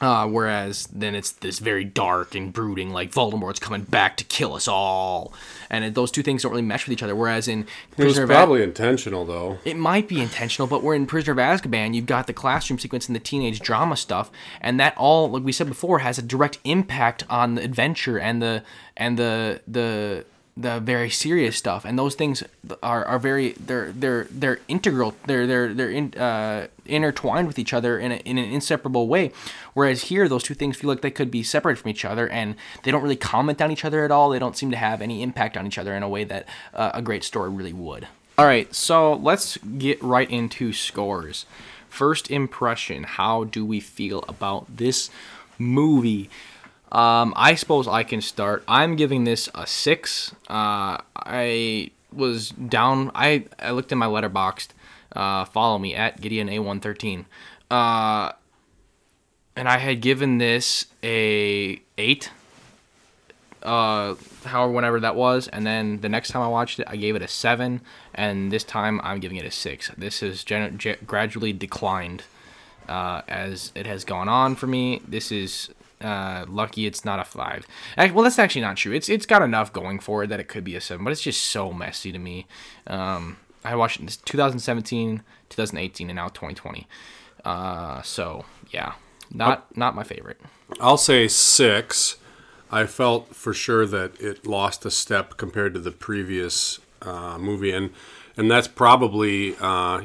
[0.00, 4.54] Uh, whereas then it's this very dark and brooding, like Voldemort's coming back to kill
[4.54, 5.32] us all,
[5.70, 7.16] and it, those two things don't really mesh with each other.
[7.16, 9.58] Whereas in It was Prisoner of probably intentional, though.
[9.64, 11.94] it might be intentional, but we're in Prisoner of Azkaban.
[11.94, 14.30] You've got the classroom sequence and the teenage drama stuff,
[14.60, 18.40] and that all, like we said before, has a direct impact on the adventure and
[18.40, 18.62] the
[18.96, 20.24] and the the
[20.60, 21.84] the very serious stuff.
[21.84, 22.42] And those things
[22.82, 25.14] are, are very they're they're they're integral.
[25.26, 29.30] They're they're they're in, uh, intertwined with each other in a, in an inseparable way.
[29.74, 32.56] Whereas here, those two things feel like they could be separated from each other, and
[32.82, 34.30] they don't really comment on each other at all.
[34.30, 36.90] They don't seem to have any impact on each other in a way that uh,
[36.94, 38.08] a great story really would.
[38.36, 41.46] All right, so let's get right into scores.
[41.88, 45.10] First impression, how do we feel about this
[45.58, 46.30] movie?
[46.90, 48.64] Um, I suppose I can start.
[48.66, 50.34] I'm giving this a six.
[50.48, 53.10] Uh, I was down.
[53.14, 54.68] I, I looked in my Letterboxd.
[55.14, 57.24] Uh, follow me at Gideon A113.
[57.70, 58.32] Uh,
[59.56, 62.30] and I had given this a eight.
[63.62, 64.14] Uh,
[64.44, 67.22] however, whenever that was, and then the next time I watched it, I gave it
[67.22, 67.80] a seven,
[68.14, 69.90] and this time I'm giving it a six.
[69.98, 72.22] This has gen- ge- gradually declined
[72.88, 75.02] uh, as it has gone on for me.
[75.06, 75.70] This is
[76.00, 77.66] uh, lucky it's not a five.
[77.96, 78.92] Well, that's actually not true.
[78.92, 81.22] It's it's got enough going for it that it could be a seven, but it's
[81.22, 82.46] just so messy to me.
[82.86, 86.86] Um, I watched it in 2017, 2018, and now 2020.
[87.44, 88.94] Uh, so yeah,
[89.32, 90.40] not not my favorite.
[90.80, 92.16] I'll say six.
[92.70, 97.72] I felt for sure that it lost a step compared to the previous uh, movie,
[97.72, 97.90] and
[98.36, 100.02] and that's probably uh,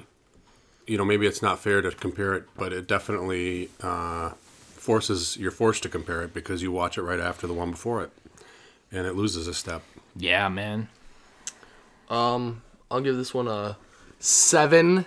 [0.88, 4.32] you know maybe it's not fair to compare it, but it definitely uh,
[4.84, 8.04] forces you're forced to compare it because you watch it right after the one before
[8.04, 8.12] it,
[8.92, 9.82] and it loses a step.
[10.16, 10.90] Yeah, man.
[12.10, 12.62] Um,
[12.92, 13.78] I'll give this one a
[14.20, 15.06] seven.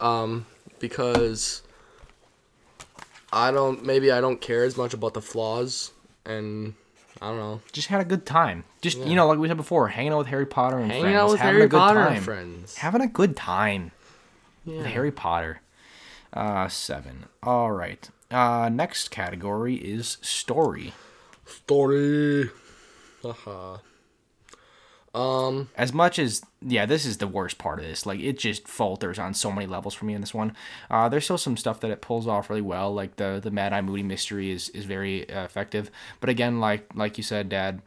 [0.00, 0.46] Um,
[0.78, 1.62] because
[3.32, 5.92] I don't maybe I don't care as much about the flaws,
[6.24, 6.72] and
[7.20, 7.60] I don't know.
[7.72, 8.64] Just had a good time.
[8.80, 11.16] Just you know, like we said before, hanging out with Harry Potter and Hanging friends,
[11.18, 12.12] out with having Harry a good Potter time.
[12.14, 12.76] and friends.
[12.76, 13.92] having a good time.
[14.64, 14.78] Yeah.
[14.78, 15.60] with Harry Potter.
[16.32, 17.24] Uh, seven.
[17.42, 18.08] All right.
[18.30, 20.92] Uh, next category is story.
[21.46, 22.50] Story.
[23.22, 23.78] Haha.
[25.12, 28.06] Um, As much as yeah, this is the worst part of this.
[28.06, 30.54] Like it just falters on so many levels for me in this one.
[30.88, 32.94] Uh, there's still some stuff that it pulls off really well.
[32.94, 35.90] Like the the Mad Eye Moody mystery is is very uh, effective.
[36.20, 37.82] But again, like like you said, Dad,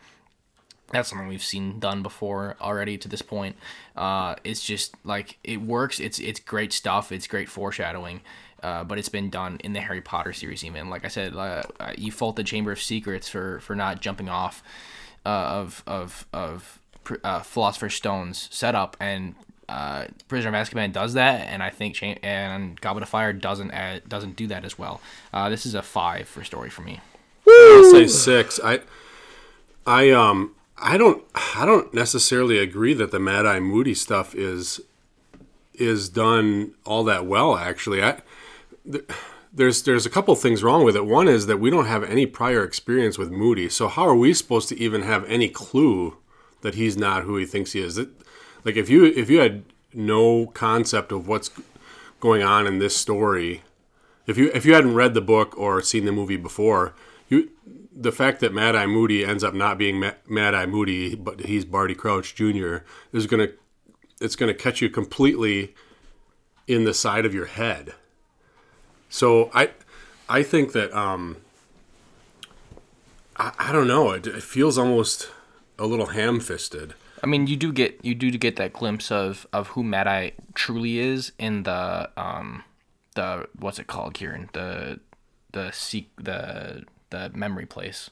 [0.91, 3.55] that's something we've seen done before already to this point.
[3.95, 6.01] Uh, it's just like it works.
[6.01, 7.13] It's it's great stuff.
[7.13, 8.19] It's great foreshadowing.
[8.63, 10.63] Uh, but it's been done in the Harry Potter series.
[10.63, 14.01] Even like I said, uh, uh, you fault the Chamber of Secrets for for not
[14.01, 14.63] jumping off
[15.25, 16.79] uh, of of of
[17.23, 19.35] uh, Philosopher's Stone's setup, and
[19.69, 23.71] uh, Prisoner of Azkaban does that, and I think Cha- and Goblet of Fire doesn't
[23.71, 25.01] uh, doesn't do that as well.
[25.33, 27.01] Uh, this is a five for story for me.
[27.47, 28.59] I'll say six.
[28.63, 28.79] I,
[29.85, 31.23] I um, I don't,
[31.55, 34.81] I don't necessarily agree that the Mad Eye Moody stuff is,
[35.73, 37.55] is done all that well.
[37.57, 38.23] Actually, I, th-
[39.53, 41.05] there's there's a couple things wrong with it.
[41.05, 44.33] One is that we don't have any prior experience with Moody, so how are we
[44.33, 46.17] supposed to even have any clue
[46.61, 47.97] that he's not who he thinks he is?
[48.63, 49.63] Like if you if you had
[49.93, 51.51] no concept of what's
[52.19, 53.61] going on in this story,
[54.25, 56.93] if you if you hadn't read the book or seen the movie before,
[57.29, 57.49] you
[57.95, 61.65] the fact that Mad Eye Moody ends up not being Mad Eye Moody, but he's
[61.65, 62.77] Barty Crouch Jr.
[63.11, 63.49] is gonna
[64.19, 65.75] it's gonna catch you completely
[66.67, 67.93] in the side of your head.
[69.13, 69.69] So I
[70.27, 71.37] I think that um
[73.37, 75.29] I, I don't know it, it feels almost
[75.77, 76.95] a little ham fisted.
[77.23, 80.31] I mean, you do get you do get that glimpse of of who Mad Eye
[80.55, 82.63] truly is in the um
[83.13, 84.49] the what's it called, Kieran?
[84.53, 84.99] The
[85.51, 88.09] the seek the the memory place.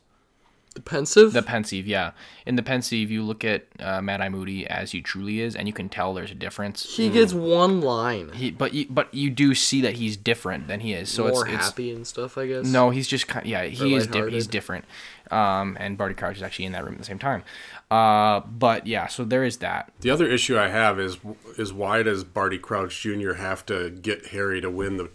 [0.73, 1.33] The Pensieve.
[1.33, 2.11] The Pensieve, yeah.
[2.45, 5.67] In the Pensieve, you look at uh, Mad Eye Moody as he truly is, and
[5.67, 6.95] you can tell there's a difference.
[6.95, 8.31] he gets one line.
[8.33, 11.09] He, but you, but you do see that he's different than he is.
[11.09, 12.65] So More it's, it's happy and stuff, I guess.
[12.65, 13.45] no, he's just kind.
[13.45, 14.07] Yeah, he is.
[14.07, 14.85] Di- he's different.
[15.29, 17.43] Um, and Barty Crouch is actually in that room at the same time.
[17.89, 19.91] Uh, but yeah, so there is that.
[19.99, 21.17] The other issue I have is
[21.57, 23.33] is why does Barty Crouch Jr.
[23.33, 25.09] have to get Harry to win the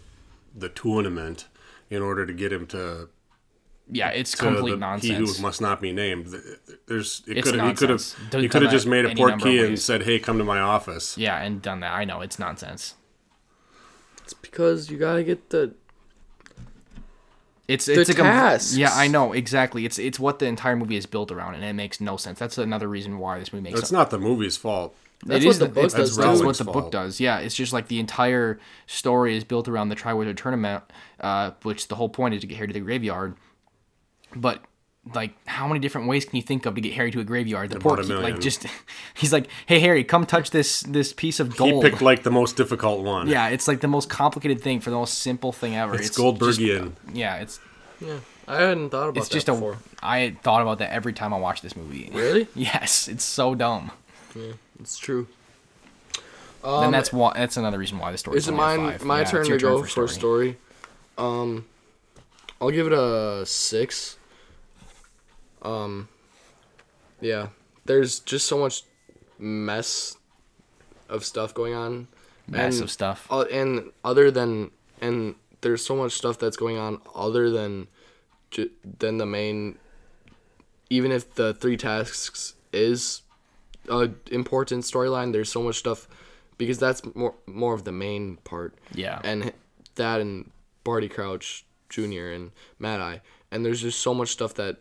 [0.55, 1.47] the tournament
[1.89, 3.09] in order to get him to,
[3.89, 5.29] Yeah, it's to complete the, nonsense.
[5.29, 6.27] he who must not be named?
[6.87, 8.33] There's it could have he could have nonsense.
[8.33, 10.43] He could have just made a any number of portkey and said, "Hey, come to
[10.43, 11.93] my office." Yeah, and done that.
[11.93, 12.95] I know it's nonsense.
[14.23, 15.73] It's because you gotta get the.
[17.67, 18.77] It's it's a com- tasks.
[18.77, 19.85] yeah, I know exactly.
[19.85, 22.39] It's it's what the entire movie is built around, and it makes no sense.
[22.39, 23.79] That's another reason why this movie makes.
[23.79, 24.95] It's not the movie's fault.
[25.25, 26.15] That's It what is the the- book it's- does.
[26.15, 27.19] That's what the Rowan's book does.
[27.19, 30.83] Yeah, it's just like the entire story is built around the Triwizard Tournament,
[31.19, 33.35] uh, which the whole point is to get here to the graveyard.
[34.35, 34.61] But
[35.13, 37.69] like, how many different ways can you think of to get Harry to a graveyard?
[37.69, 38.65] The poor About a kid, like just
[39.15, 42.31] he's like, "Hey Harry, come touch this this piece of gold." He picked like the
[42.31, 43.27] most difficult one.
[43.27, 45.95] yeah, it's like the most complicated thing for the most simple thing ever.
[45.95, 46.93] It's, just- Goldbergian.
[47.13, 47.59] yeah, it's
[48.01, 48.17] Yeah,
[48.47, 49.73] I hadn't thought about it's that just before.
[49.73, 49.77] a.
[50.05, 52.09] I thought about that every time I watch this movie.
[52.13, 52.47] Really?
[52.55, 53.91] Yes, it's so dumb.
[54.35, 55.27] Yeah, it's true.
[56.63, 58.97] and that's why that's another reason why the story Um, Is it mine?
[59.03, 60.57] My turn to go for a story.
[61.17, 61.65] Um,
[62.61, 64.17] I'll give it a six.
[65.61, 66.07] Um,
[67.21, 67.47] yeah,
[67.85, 68.83] there's just so much
[69.37, 70.17] mess
[71.09, 72.07] of stuff going on.
[72.47, 73.27] Massive and, stuff.
[73.29, 77.87] Uh, and other than and there's so much stuff that's going on other than
[78.51, 79.77] ju- than the main.
[80.89, 83.21] Even if the three tasks is
[83.89, 86.07] a important storyline, there's so much stuff
[86.57, 89.19] because that's more more of the main part Yeah.
[89.23, 89.51] and
[89.95, 90.49] that and
[90.85, 92.27] Barty Crouch Jr.
[92.33, 93.21] and Mad Eye,
[93.51, 94.77] and there's just so much stuff that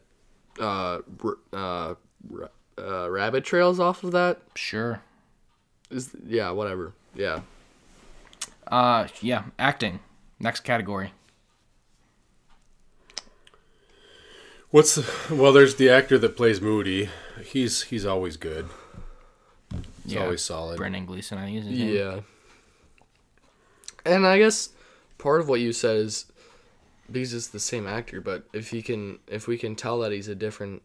[0.60, 1.94] uh, r- uh,
[2.34, 4.40] r- uh, rabbit trails off of that.
[4.54, 5.00] Sure.
[5.90, 6.92] Is yeah, whatever.
[7.14, 7.40] Yeah,
[8.66, 10.00] Uh, yeah, acting.
[10.40, 11.12] Next category.
[14.70, 15.52] What's the, well?
[15.52, 17.08] There's the actor that plays Moody.
[17.44, 18.68] He's he's always good.
[20.04, 20.76] He's yeah, always solid.
[20.76, 21.94] Brendan Gleeson, I think is his name.
[21.94, 22.20] yeah.
[24.04, 24.70] And I guess
[25.18, 26.26] part of what you said is
[27.10, 30.28] because it's the same actor, but if he can, if we can tell that he's
[30.28, 30.82] a different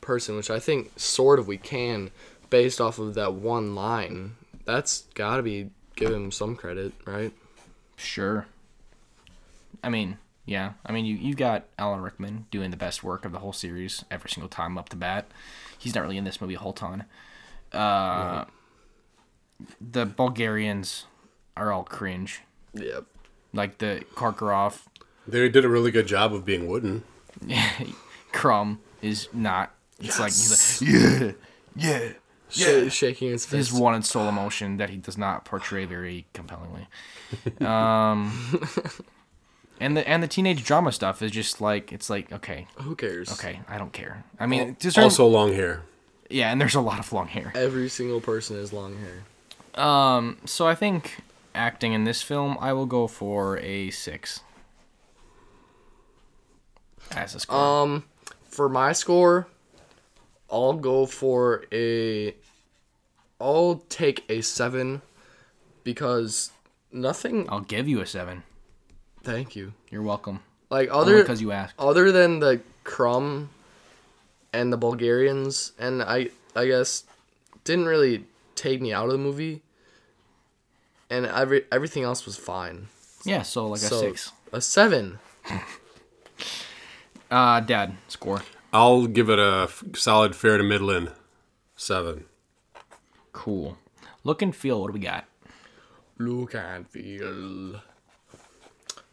[0.00, 2.10] person, which I think sort of we can,
[2.50, 7.32] based off of that one line, that's got to be give him some credit, right?
[7.96, 8.46] Sure.
[9.82, 10.72] I mean, yeah.
[10.84, 14.04] I mean, you you got Alan Rickman doing the best work of the whole series
[14.10, 15.26] every single time up to bat.
[15.78, 17.04] He's not really in this movie a whole ton.
[17.72, 18.44] Uh,
[19.80, 21.06] The Bulgarians
[21.56, 22.42] are all cringe.
[22.74, 23.04] Yep.
[23.52, 24.82] Like the Karkaroff,
[25.26, 27.02] They did a really good job of being wooden.
[28.32, 29.72] Krum is not.
[30.00, 31.36] It's like he's like
[31.76, 32.12] yeah,
[32.50, 32.88] yeah.
[32.88, 33.70] Sh- shaking his fist.
[33.70, 36.86] his one and sole emotion that he does not portray very compellingly.
[37.60, 38.32] Um,
[39.80, 43.32] and the and the teenage drama stuff is just like it's like okay, Who cares?
[43.32, 44.24] okay, I don't care.
[44.38, 45.82] I mean, to certain- Also long hair.
[46.28, 47.52] yeah, and there's a lot of long hair.
[47.54, 49.82] Every single person has long hair.
[49.84, 51.16] Um, so I think
[51.54, 54.40] acting in this film, I will go for a six.
[57.12, 57.58] As a score.
[57.58, 58.04] Um,
[58.44, 59.46] for my score,
[60.50, 62.34] I'll go for a.
[63.40, 65.02] I'll take a seven,
[65.82, 66.52] because
[66.92, 67.46] nothing.
[67.48, 68.42] I'll give you a seven.
[69.22, 69.72] Thank you.
[69.90, 70.40] You're welcome.
[70.70, 71.74] Like other because you asked.
[71.78, 73.48] other than the Krum
[74.52, 77.04] and the Bulgarians, and I I guess
[77.64, 78.24] didn't really
[78.54, 79.62] take me out of the movie.
[81.10, 82.88] And every everything else was fine.
[83.24, 84.32] Yeah, so like a six.
[84.52, 85.18] a seven.
[87.30, 88.42] Uh, Dad, score.
[88.72, 91.08] I'll give it a f- solid fair to middling
[91.76, 92.24] seven.
[93.32, 93.78] Cool.
[94.24, 94.80] Look and feel.
[94.80, 95.24] What do we got?
[96.18, 97.80] Look and feel.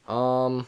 [0.08, 0.68] Um,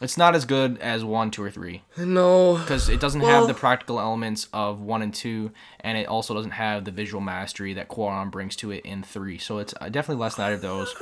[0.00, 2.56] It's not as good as one, two, or three no.
[2.58, 6.34] because it doesn't Well- have the practical elements of one and two, and it also
[6.34, 9.38] doesn't have the visual mastery that Cuarón brings to it in three.
[9.38, 10.94] So it's uh, definitely less than either of those.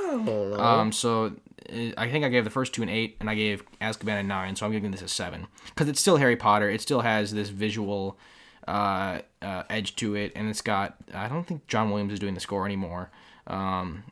[0.59, 1.33] Um, so
[1.71, 4.23] uh, I think I gave the first two an eight, and I gave Azkaban a
[4.23, 4.55] nine.
[4.55, 6.69] So I'm giving this a seven because it's still Harry Potter.
[6.69, 8.17] It still has this visual
[8.67, 10.95] uh, uh, edge to it, and it's got.
[11.13, 13.11] I don't think John Williams is doing the score anymore.
[13.45, 14.03] Um,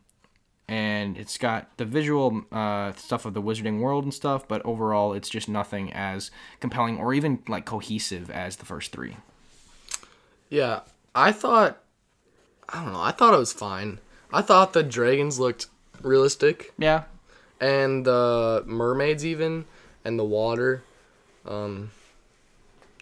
[0.68, 5.14] and it's got the visual uh, stuff of the wizarding world and stuff, but overall,
[5.14, 9.18] it's just nothing as compelling or even like cohesive as the first three.
[10.50, 10.82] Yeah,
[11.14, 11.82] I thought.
[12.70, 13.02] I don't know.
[13.02, 14.00] I thought it was fine.
[14.34, 15.68] I thought the dragons looked
[16.02, 17.04] realistic, Yeah,
[17.62, 19.66] and the mermaids even,
[20.04, 20.84] and the water.
[21.46, 21.92] Um,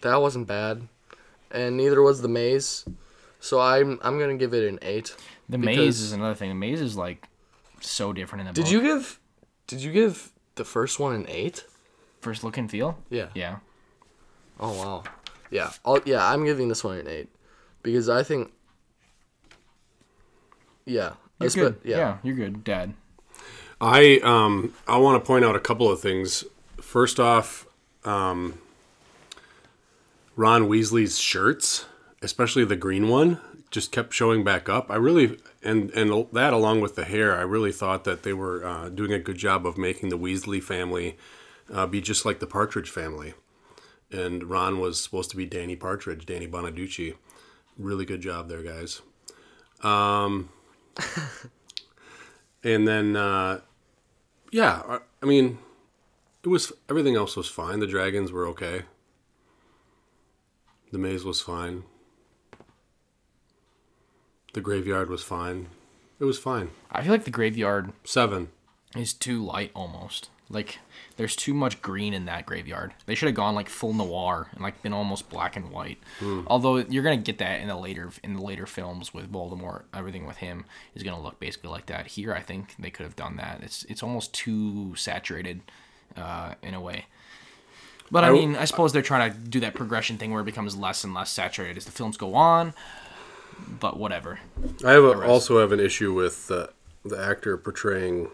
[0.02, 0.86] that wasn't bad,
[1.50, 2.84] and neither was the maze.
[3.40, 5.16] So I'm I'm gonna give it an eight.
[5.48, 6.50] the maze is another thing.
[6.50, 7.26] The maze is like
[7.86, 8.72] so different in the Did book.
[8.72, 9.20] you give?
[9.66, 11.64] Did you give the first one an eight?
[12.20, 12.96] first look and feel?
[13.10, 13.28] Yeah.
[13.34, 13.58] Yeah.
[14.58, 15.04] Oh wow.
[15.50, 15.70] Yeah.
[15.84, 16.26] I'll, yeah.
[16.26, 17.28] I'm giving this one an eight
[17.82, 18.50] because I think.
[20.86, 21.12] Yeah.
[21.38, 21.76] You're espe- good.
[21.84, 21.96] Yeah.
[21.96, 22.16] Yeah.
[22.22, 22.94] you're good, Dad.
[23.80, 26.44] I um I want to point out a couple of things.
[26.80, 27.66] First off,
[28.04, 28.58] um,
[30.36, 31.86] Ron Weasley's shirts,
[32.22, 34.90] especially the green one, just kept showing back up.
[34.90, 38.64] I really and and that along with the hair, I really thought that they were
[38.64, 41.16] uh, doing a good job of making the Weasley family
[41.72, 43.34] uh, be just like the Partridge family.
[44.12, 47.14] And Ron was supposed to be Danny Partridge, Danny Bonaduce.
[47.76, 49.00] Really good job there, guys.
[49.82, 50.50] Um,
[52.62, 53.60] and then, uh,
[54.52, 55.58] yeah, I, I mean,
[56.44, 57.80] it was everything else was fine.
[57.80, 58.82] The dragons were okay.
[60.92, 61.84] The maze was fine.
[64.54, 65.66] The graveyard was fine.
[66.20, 66.70] It was fine.
[66.90, 68.48] I feel like the graveyard Seven.
[68.96, 70.30] is too light almost.
[70.48, 70.78] Like
[71.16, 72.94] there's too much green in that graveyard.
[73.06, 75.98] They should have gone like full noir and like been almost black and white.
[76.46, 80.24] Although you're gonna get that in the later in the later films with Voldemort, everything
[80.24, 82.06] with him is gonna look basically like that.
[82.08, 83.60] Here, I think they could have done that.
[83.62, 85.62] It's it's almost too saturated
[86.16, 87.06] uh, in a way.
[88.10, 90.76] But I mean, I suppose they're trying to do that progression thing where it becomes
[90.76, 92.74] less and less saturated as the films go on.
[93.80, 94.38] But whatever.
[94.84, 96.68] I have a, also have an issue with uh,
[97.04, 98.28] the actor portraying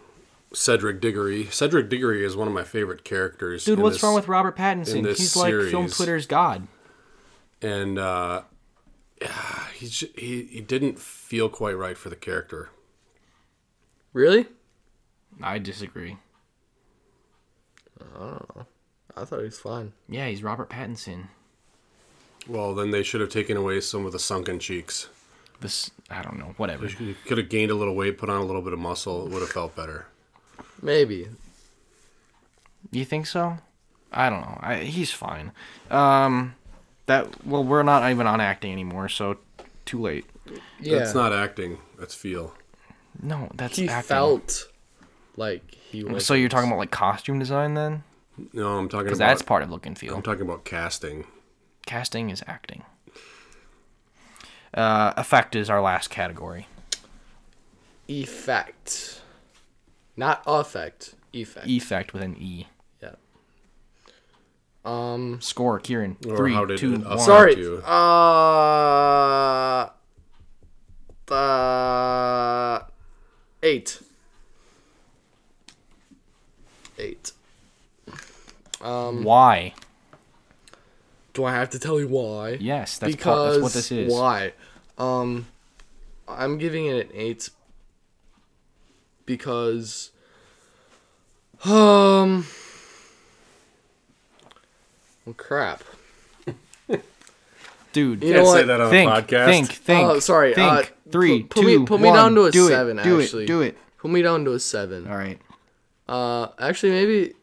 [0.53, 1.47] Cedric Diggory.
[1.47, 3.65] Cedric Diggory is one of my favorite characters.
[3.65, 4.97] Dude, in what's this- wrong with Robert Pattinson?
[4.97, 5.89] in this He's like film.
[5.89, 6.67] Twitter's god.
[7.63, 8.43] And uh,
[9.75, 12.71] he, he he didn't feel quite right for the character.
[14.13, 14.47] Really?
[15.43, 16.17] I disagree.
[19.17, 19.93] I thought he was fine.
[20.09, 21.29] Yeah, he's Robert Pattinson.
[22.49, 25.09] Well, then they should have taken away some of the sunken cheeks.
[25.61, 26.55] This I don't know.
[26.57, 26.87] Whatever.
[26.87, 29.27] You could have gained a little weight, put on a little bit of muscle.
[29.27, 30.07] It would have felt better.
[30.83, 31.29] Maybe.
[32.91, 33.59] You think so?
[34.13, 34.59] I don't know.
[34.61, 35.53] I, he's fine.
[35.91, 36.55] Um,
[37.07, 39.37] that well, we're not even on acting anymore, so
[39.85, 40.25] too late.
[40.81, 40.99] Yeah.
[40.99, 41.79] That's not acting.
[41.99, 42.55] That's feel.
[43.23, 44.09] No, that's he acting.
[44.09, 44.69] felt
[45.37, 46.25] like he was.
[46.25, 48.03] So you're talking about like costume design then?
[48.53, 49.29] No, I'm talking Because about.
[49.29, 50.15] that's part of look and feel.
[50.15, 51.27] I'm talking about casting.
[51.87, 52.85] Casting is acting.
[54.73, 56.69] Uh, effect is our last category.
[58.09, 59.21] effect.
[60.17, 61.15] Not affect.
[61.33, 61.67] Effect.
[61.67, 62.69] Effect with an E.
[63.03, 63.15] yeah.
[64.85, 65.41] Um.
[65.41, 66.17] Score, Kieran.
[66.29, 67.19] Or Three, how did two, it one.
[67.19, 67.57] Sorry.
[67.57, 67.83] you?
[67.85, 69.91] Uh.
[71.33, 72.81] Uh.
[73.63, 74.01] Eight.
[76.99, 77.33] Eight.
[78.81, 79.75] Why?
[81.33, 82.59] Do I have to tell you why?
[82.61, 84.13] Yes, that's, part, because that's what this is.
[84.13, 84.53] why?
[84.99, 85.47] Um,
[86.29, 87.51] I'm giving it an eight
[89.27, 90.11] because
[91.65, 92.47] um,
[95.25, 95.83] well, crap.
[97.93, 99.47] Dude, You Can't know say that on think, a podcast.
[99.47, 100.09] think, think.
[100.09, 100.73] Oh, sorry, Think.
[100.73, 103.21] uh, Three, put- put me- two, put me down to a do seven, It, do
[103.21, 103.45] actually.
[103.45, 103.47] it.
[103.49, 103.77] Do it.
[103.99, 105.09] Put me down to a seven.
[105.09, 105.39] All right.
[106.09, 107.35] Uh, actually, maybe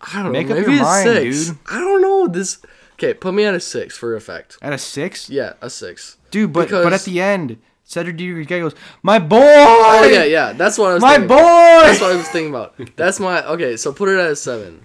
[0.00, 0.54] I don't Make know.
[0.56, 1.46] up Maybe your a mind, six.
[1.46, 1.58] dude.
[1.70, 2.58] I don't know this.
[2.94, 4.56] Okay, put me at a six for effect.
[4.62, 6.16] At a six, Yeah, a six.
[6.30, 6.52] dude.
[6.52, 10.52] But but at the end, Cedric Diggory goes, "My boy, Oh yeah, yeah.
[10.52, 11.02] That's what I was.
[11.02, 11.82] my thinking boy." about.
[11.84, 12.74] That's what I was thinking about.
[12.96, 13.76] That's my okay.
[13.76, 14.84] So put it at a seven,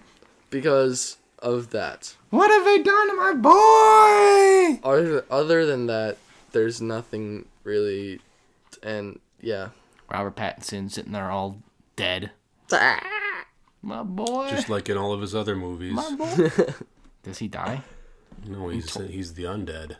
[0.50, 2.16] because of that.
[2.30, 4.80] What have they done to my boy?
[4.84, 6.18] Other other than that,
[6.52, 8.20] there's nothing really,
[8.84, 9.70] and yeah.
[10.12, 11.58] Robert Pattinson sitting there all
[11.96, 12.32] dead.
[12.74, 13.00] Ah.
[13.82, 14.48] My boy.
[14.50, 15.94] Just like in all of his other movies.
[15.94, 16.50] my boy.
[17.24, 17.82] Does he die?
[18.46, 19.98] No, he's he's the undead.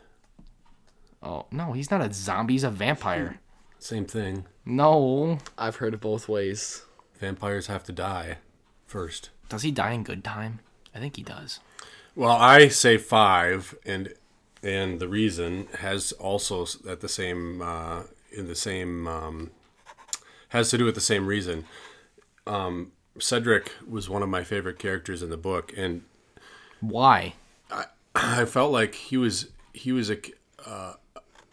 [1.22, 2.54] Oh no, he's not a zombie.
[2.54, 3.38] He's a vampire.
[3.78, 4.46] Same thing.
[4.64, 5.38] No.
[5.58, 6.84] I've heard it both ways.
[7.18, 8.38] Vampires have to die
[8.86, 9.30] first.
[9.48, 10.60] Does he die in good time?
[10.94, 11.60] I think he does.
[12.14, 14.12] Well, I say five, and
[14.62, 18.02] and the reason has also s- at the same uh,
[18.32, 19.50] in the same um,
[20.50, 21.64] has to do with the same reason.
[22.46, 26.02] Um, Cedric was one of my favorite characters in the book, and
[26.82, 27.34] Why?
[27.70, 30.18] I I felt like he was he was a
[30.66, 30.94] uh,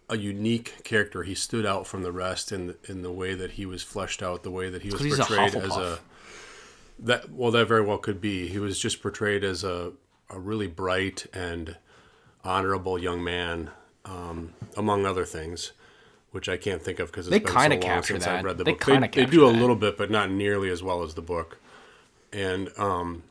[0.09, 1.23] a unique character.
[1.23, 4.21] He stood out from the rest in the, in the way that he was fleshed
[4.21, 5.99] out, the way that he was he's a portrayed as a
[6.99, 8.47] that well that very well could be.
[8.47, 9.93] He was just portrayed as a
[10.29, 11.77] a really bright and
[12.43, 13.69] honorable young man,
[14.05, 15.71] um, among other things.
[16.31, 18.39] Which I can't think of because it's They been so long capture since that.
[18.39, 18.85] I've read the They book.
[18.85, 19.59] they, they do a that.
[19.59, 21.57] little bit, but not nearly as well as the book.
[22.31, 23.23] And um,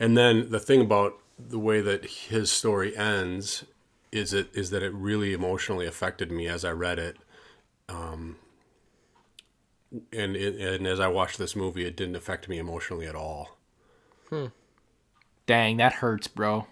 [0.00, 3.64] and then the thing about the way that his story ends
[4.10, 7.16] is it is that it really emotionally affected me as I read it.
[7.88, 8.36] Um,
[10.12, 13.56] and it, and as I watched this movie, it didn't affect me emotionally at all.
[15.46, 16.66] Dang, that hurts, bro.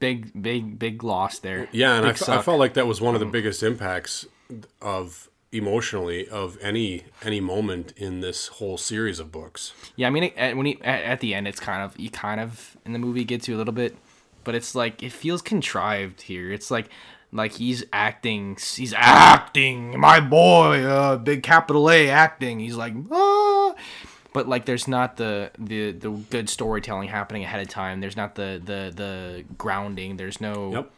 [0.00, 1.68] Big, big, big loss there.
[1.72, 2.44] Yeah, and I, Big f- I suck.
[2.44, 4.26] felt like that was one of the biggest impacts
[4.80, 9.72] of emotionally of any any moment in this whole series of books.
[9.96, 12.40] Yeah, I mean, at, when he at, at the end, it's kind of you kind
[12.40, 13.96] of in the movie gets you a little bit,
[14.44, 16.52] but it's like it feels contrived here.
[16.52, 16.90] It's like
[17.32, 22.60] like he's acting, he's acting, my boy, uh, big capital A acting.
[22.60, 23.74] He's like, ah.
[24.32, 28.00] but like there's not the the the good storytelling happening ahead of time.
[28.00, 30.16] There's not the the the grounding.
[30.16, 30.92] There's no Yep.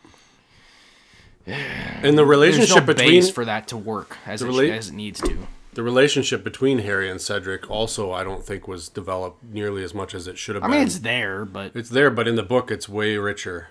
[1.47, 4.95] And the There's relationship no between base for that to work as, it, as it
[4.95, 5.47] needs to.
[5.75, 10.15] the relationship between Harry and Cedric also I don't think was developed nearly as much
[10.15, 10.77] as it should have I been.
[10.79, 13.69] mean, it's there, but It's there, but in the book it's way richer.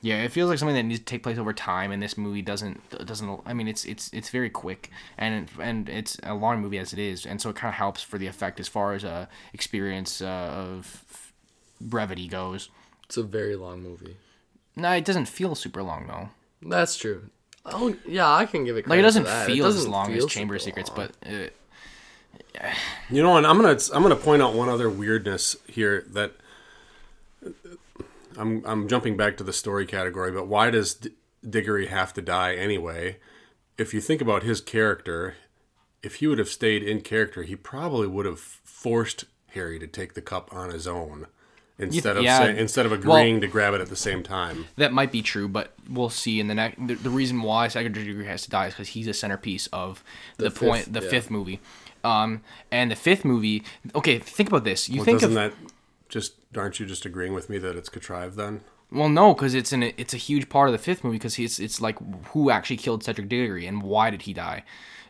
[0.00, 2.42] yeah, it feels like something that needs to take place over time, and this movie
[2.42, 3.40] doesn't doesn't.
[3.46, 6.98] I mean, it's it's it's very quick, and and it's a long movie as it
[6.98, 10.20] is, and so it kind of helps for the effect as far as uh, experience
[10.22, 11.32] uh, of
[11.80, 12.68] brevity goes.
[13.04, 14.16] It's a very long movie.
[14.76, 16.28] No, it doesn't feel super long though.
[16.64, 17.30] That's true.
[17.66, 18.86] Oh yeah, I can give it.
[18.86, 19.46] Like it doesn't that.
[19.46, 21.08] feel as doesn't long as Chamber of Secrets, long.
[21.22, 22.68] but uh,
[23.10, 26.32] You know, and I'm gonna I'm gonna point out one other weirdness here that
[28.36, 31.10] I'm I'm jumping back to the story category, but why does D-
[31.48, 33.18] Diggory have to die anyway?
[33.78, 35.34] If you think about his character,
[36.02, 40.14] if he would have stayed in character, he probably would have forced Harry to take
[40.14, 41.26] the cup on his own
[41.78, 42.38] instead of yeah.
[42.38, 44.66] say, instead of Well- agreeing to grab it at the same time.
[44.76, 45.48] that might be true.
[45.48, 46.86] But we'll see in the next.
[46.86, 50.02] The, the reason why Cedric Diggory has to die is because he's a centerpiece of
[50.36, 51.10] the, fifth, point, the yeah.
[51.10, 51.60] fifth movie.
[52.02, 53.64] Um, and the fifth movie.
[53.94, 54.88] Okay, think about this.
[54.88, 55.72] You Well, think doesn't of that
[56.08, 58.60] just aren't you just agreeing with me that it's contrived then?
[58.92, 61.58] Well, no, because it's an it's a huge part of the fifth movie because it's
[61.58, 61.98] it's like
[62.28, 64.62] who actually killed Cedric Diggory and why did he die,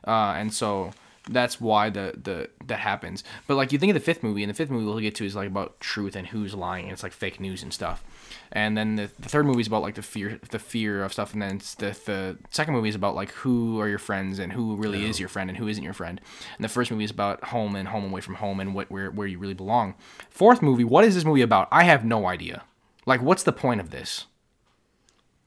[0.06, 0.92] uh, and so
[1.28, 3.24] that's why the the that happens.
[3.46, 5.24] But like you think of the fifth movie, and the fifth movie we'll get to
[5.24, 6.84] is like about truth and who's lying.
[6.84, 8.04] And it's like fake news and stuff.
[8.52, 11.32] And then the, the third movie is about like the fear the fear of stuff,
[11.32, 14.76] and then the the second movie is about like who are your friends and who
[14.76, 16.20] really is your friend and who isn't your friend.
[16.56, 19.10] And the first movie is about home and home away from home and what where
[19.10, 19.94] where you really belong.
[20.30, 21.68] Fourth movie, what is this movie about?
[21.72, 22.64] I have no idea.
[23.06, 24.26] Like, what's the point of this?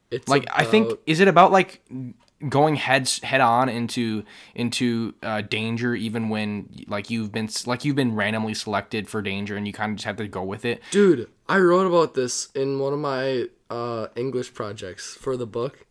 [0.10, 1.82] It's Like, I think is it about like
[2.48, 4.24] going heads head on into
[4.56, 9.56] into uh, danger, even when like you've been like you've been randomly selected for danger,
[9.56, 10.82] and you kind of just have to go with it.
[10.92, 15.87] dude, I wrote about this in one of my uh, English projects for the book.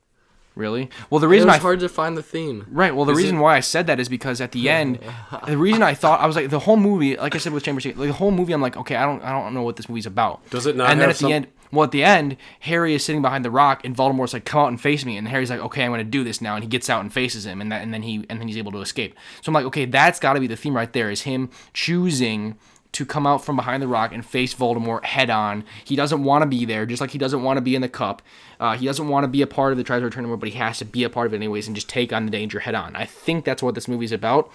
[0.57, 0.89] Really?
[1.11, 2.67] Well, the It reason was I hard to find the theme.
[2.71, 2.97] Right.
[2.97, 4.99] Well, the reason why I said that is because at the end,
[5.47, 7.79] the reason I thought I was like the whole movie, like I said with Chamber
[7.81, 9.89] of like the whole movie, I'm like, okay, I don't, I don't know what this
[9.89, 10.49] movie's about.
[10.51, 13.05] Does it not And then at some- the end, well, at the end, Harry is
[13.05, 15.61] sitting behind the rock, and Voldemort's like, come out and face me, and Harry's like,
[15.61, 17.83] okay, I'm gonna do this now, and he gets out and faces him, and that,
[17.83, 19.15] and then he, and then he's able to escape.
[19.43, 22.57] So I'm like, okay, that's got to be the theme right there, is him choosing
[22.97, 25.65] to come out from behind the rock and face Voldemort head on.
[25.85, 27.91] He doesn't want to be there, just like he doesn't want to be in the
[27.91, 28.23] cup.
[28.59, 30.79] Uh, he doesn't want to be a part of the Triwizard Tournament, but he has
[30.79, 32.97] to be a part of it anyways and just take on the danger head on.
[32.97, 34.51] I think that's what this movie's about.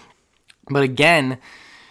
[0.72, 1.38] But again,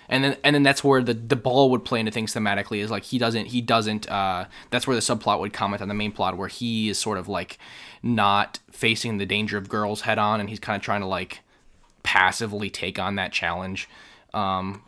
[0.09, 2.91] and then and then that's where the, the ball would play into things thematically is
[2.91, 6.11] like he doesn't he doesn't uh that's where the subplot would comment on the main
[6.11, 7.59] plot where he is sort of like
[8.03, 11.41] not facing the danger of girls head on and he's kind of trying to like
[12.03, 13.89] passively take on that challenge.
[14.35, 14.83] Um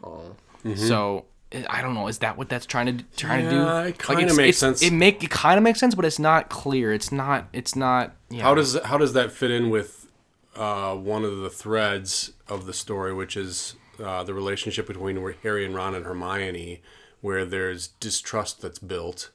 [0.75, 1.25] so
[1.69, 2.09] I don't know.
[2.09, 3.45] Is that what that's trying to trying.
[3.45, 3.89] Yeah, to do?
[3.89, 4.83] it kinda makes sense.
[4.83, 6.93] It make it kind of makes sense, but it's not clear.
[6.93, 7.49] It's not.
[7.53, 8.15] It's not.
[8.31, 8.43] Yeah.
[8.43, 10.09] How does how does that fit in with
[10.57, 15.65] uh, one of the threads of the story, which is uh, the relationship between Harry
[15.65, 16.83] and Ron and Hermione,
[17.21, 19.31] where there's distrust that's built,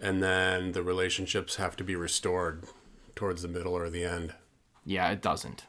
[0.00, 2.64] and then the relationships have to be restored
[3.14, 4.34] towards the middle or the end.
[4.84, 5.64] Yeah, it doesn't.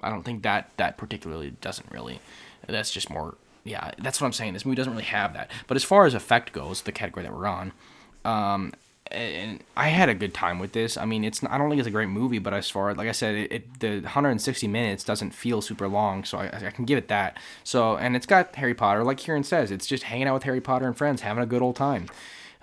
[0.00, 2.20] I don't think that that particularly doesn't really.
[2.66, 3.36] That's just more.
[3.66, 4.52] Yeah, that's what I'm saying.
[4.54, 5.50] This movie doesn't really have that.
[5.66, 7.72] But as far as effect goes, the category that we're on,
[8.24, 8.72] um,
[9.10, 10.96] and I had a good time with this.
[10.96, 13.12] I mean, it's I don't think it's a great movie, but as far like I
[13.12, 16.98] said, it, it the 160 minutes doesn't feel super long, so I, I can give
[16.98, 17.36] it that.
[17.64, 20.60] So and it's got Harry Potter, like Kieran says, it's just hanging out with Harry
[20.60, 22.06] Potter and friends, having a good old time.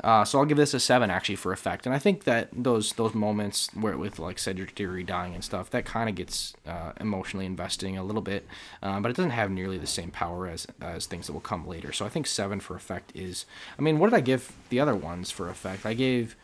[0.04, 2.92] Uh, so I'll give this a seven actually for effect, and I think that those
[2.94, 6.92] those moments where with like Cedric Diggory dying and stuff, that kind of gets uh,
[7.00, 8.46] emotionally investing a little bit,
[8.82, 11.66] uh, but it doesn't have nearly the same power as as things that will come
[11.66, 11.94] later.
[11.94, 13.46] So I think seven for effect is.
[13.80, 15.86] I mean, what did I give the other ones for effect?
[15.86, 16.36] I gave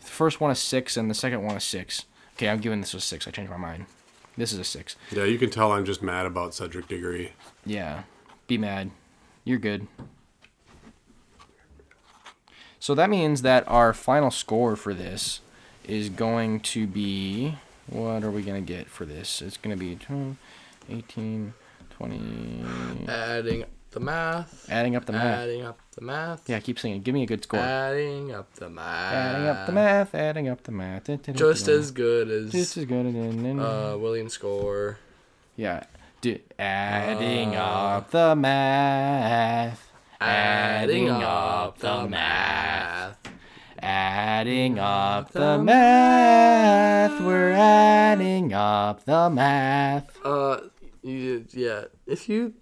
[0.00, 2.06] the first one a six and the second one a six.
[2.36, 3.28] Okay, I'm giving this a six.
[3.28, 3.86] I changed my mind.
[4.36, 4.96] This is a six.
[5.12, 7.32] Yeah, you can tell I'm just mad about Cedric Diggory.
[7.64, 8.02] Yeah,
[8.48, 8.90] be mad.
[9.44, 9.86] You're good.
[12.84, 15.40] So that means that our final score for this
[15.88, 17.56] is going to be.
[17.86, 19.40] What are we going to get for this?
[19.40, 20.36] It's going to be 12,
[20.90, 21.54] 18,
[21.88, 22.64] 20.
[23.08, 24.66] Adding up the math.
[24.68, 25.38] Adding up the math.
[25.38, 26.46] Adding up the math.
[26.46, 27.00] Yeah, keep singing.
[27.00, 27.60] Give me a good score.
[27.60, 29.14] Adding up the math.
[29.14, 30.14] Adding up the math.
[30.14, 31.34] Adding up the math.
[31.34, 33.58] Just as good as Just as good as.
[33.58, 34.98] uh, William score.
[35.56, 35.84] Yeah.
[36.58, 39.93] Adding up the math.
[40.20, 43.18] Adding up the math.
[43.80, 47.20] Adding up the math.
[47.20, 50.16] We're adding up the math.
[50.24, 50.60] Uh,
[51.02, 51.84] yeah.
[52.06, 52.54] If you,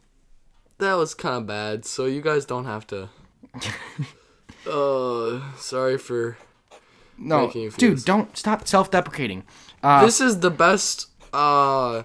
[0.79, 1.85] that was kind of bad.
[1.85, 3.09] So you guys don't have to.
[4.71, 6.39] uh, sorry for
[7.19, 9.45] no, making you dude, don't stop self-deprecating.
[9.83, 12.03] Uh, This is the best uh,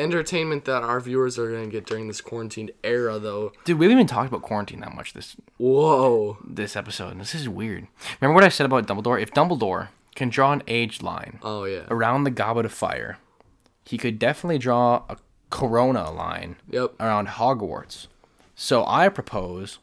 [0.00, 3.52] entertainment that our viewers are gonna get during this quarantine era, though.
[3.64, 6.38] dude, we haven't even talked about quarantine that much this Whoa.
[6.44, 7.20] this episode.
[7.20, 7.86] This is weird.
[8.20, 9.20] Remember what I said about Dumbledore?
[9.22, 11.82] If Dumbledore can draw an age line Oh yeah.
[11.88, 13.18] around the Goblet of Fire,
[13.84, 15.16] he could definitely draw a
[15.50, 16.94] Corona line Yep.
[17.00, 18.06] around Hogwarts.
[18.54, 19.78] So I propose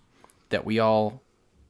[0.49, 1.21] that we all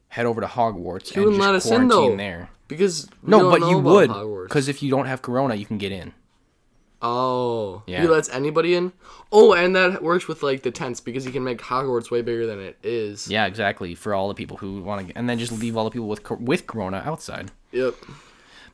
[0.08, 2.16] head over to Hogwarts and just let us in, quarantine though.
[2.16, 2.50] there.
[2.68, 4.08] Because No, but you would,
[4.46, 6.12] because if you don't have Corona, you can get in.
[7.00, 8.02] Oh, Yeah.
[8.02, 8.92] he lets anybody in.
[9.30, 12.46] Oh, and that works with like the tents because he can make Hogwarts way bigger
[12.46, 13.28] than it is.
[13.30, 13.94] Yeah, exactly.
[13.94, 16.28] For all the people who want to, and then just leave all the people with
[16.40, 17.50] with Corona outside.
[17.72, 17.94] Yep.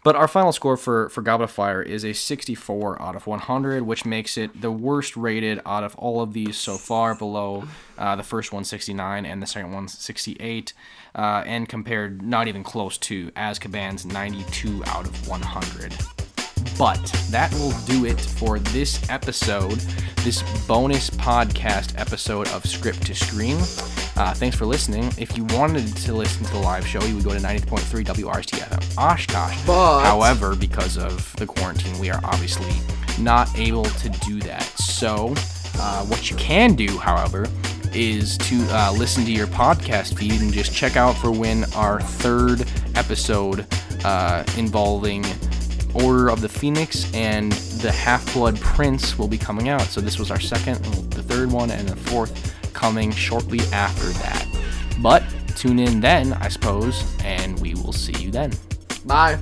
[0.05, 3.83] But our final score for for Goblet of Fire is a 64 out of 100,
[3.85, 7.15] which makes it the worst rated out of all of these so far.
[7.15, 7.65] Below
[7.99, 10.73] uh, the first one 69 and the second one 68,
[11.15, 15.97] uh, and compared not even close to Azkaban's 92 out of 100.
[16.79, 17.01] But
[17.31, 19.79] that will do it for this episode,
[20.25, 23.57] this bonus podcast episode of Script to Screen.
[24.17, 25.13] Uh, thanks for listening.
[25.19, 28.59] If you wanted to listen to the live show, you would go to 90.3 WRST
[28.59, 29.67] FM Oshkosh.
[29.67, 32.73] But- However, because of the quarantine, we are obviously
[33.21, 34.63] not able to do that.
[34.79, 35.35] So,
[35.79, 37.47] uh, what you can do, however,
[37.93, 42.01] is to uh, listen to your podcast feed and just check out for when our
[42.01, 42.67] third
[42.97, 43.67] episode
[44.05, 45.25] uh, involving
[45.95, 49.83] Order of the Phoenix and the Half Blood Prince will be coming out.
[49.83, 54.47] So this was our second, the third one, and the fourth coming shortly after that.
[55.01, 55.23] But
[55.57, 58.53] tune in then, I suppose, and we will see you then.
[59.05, 59.39] Bye.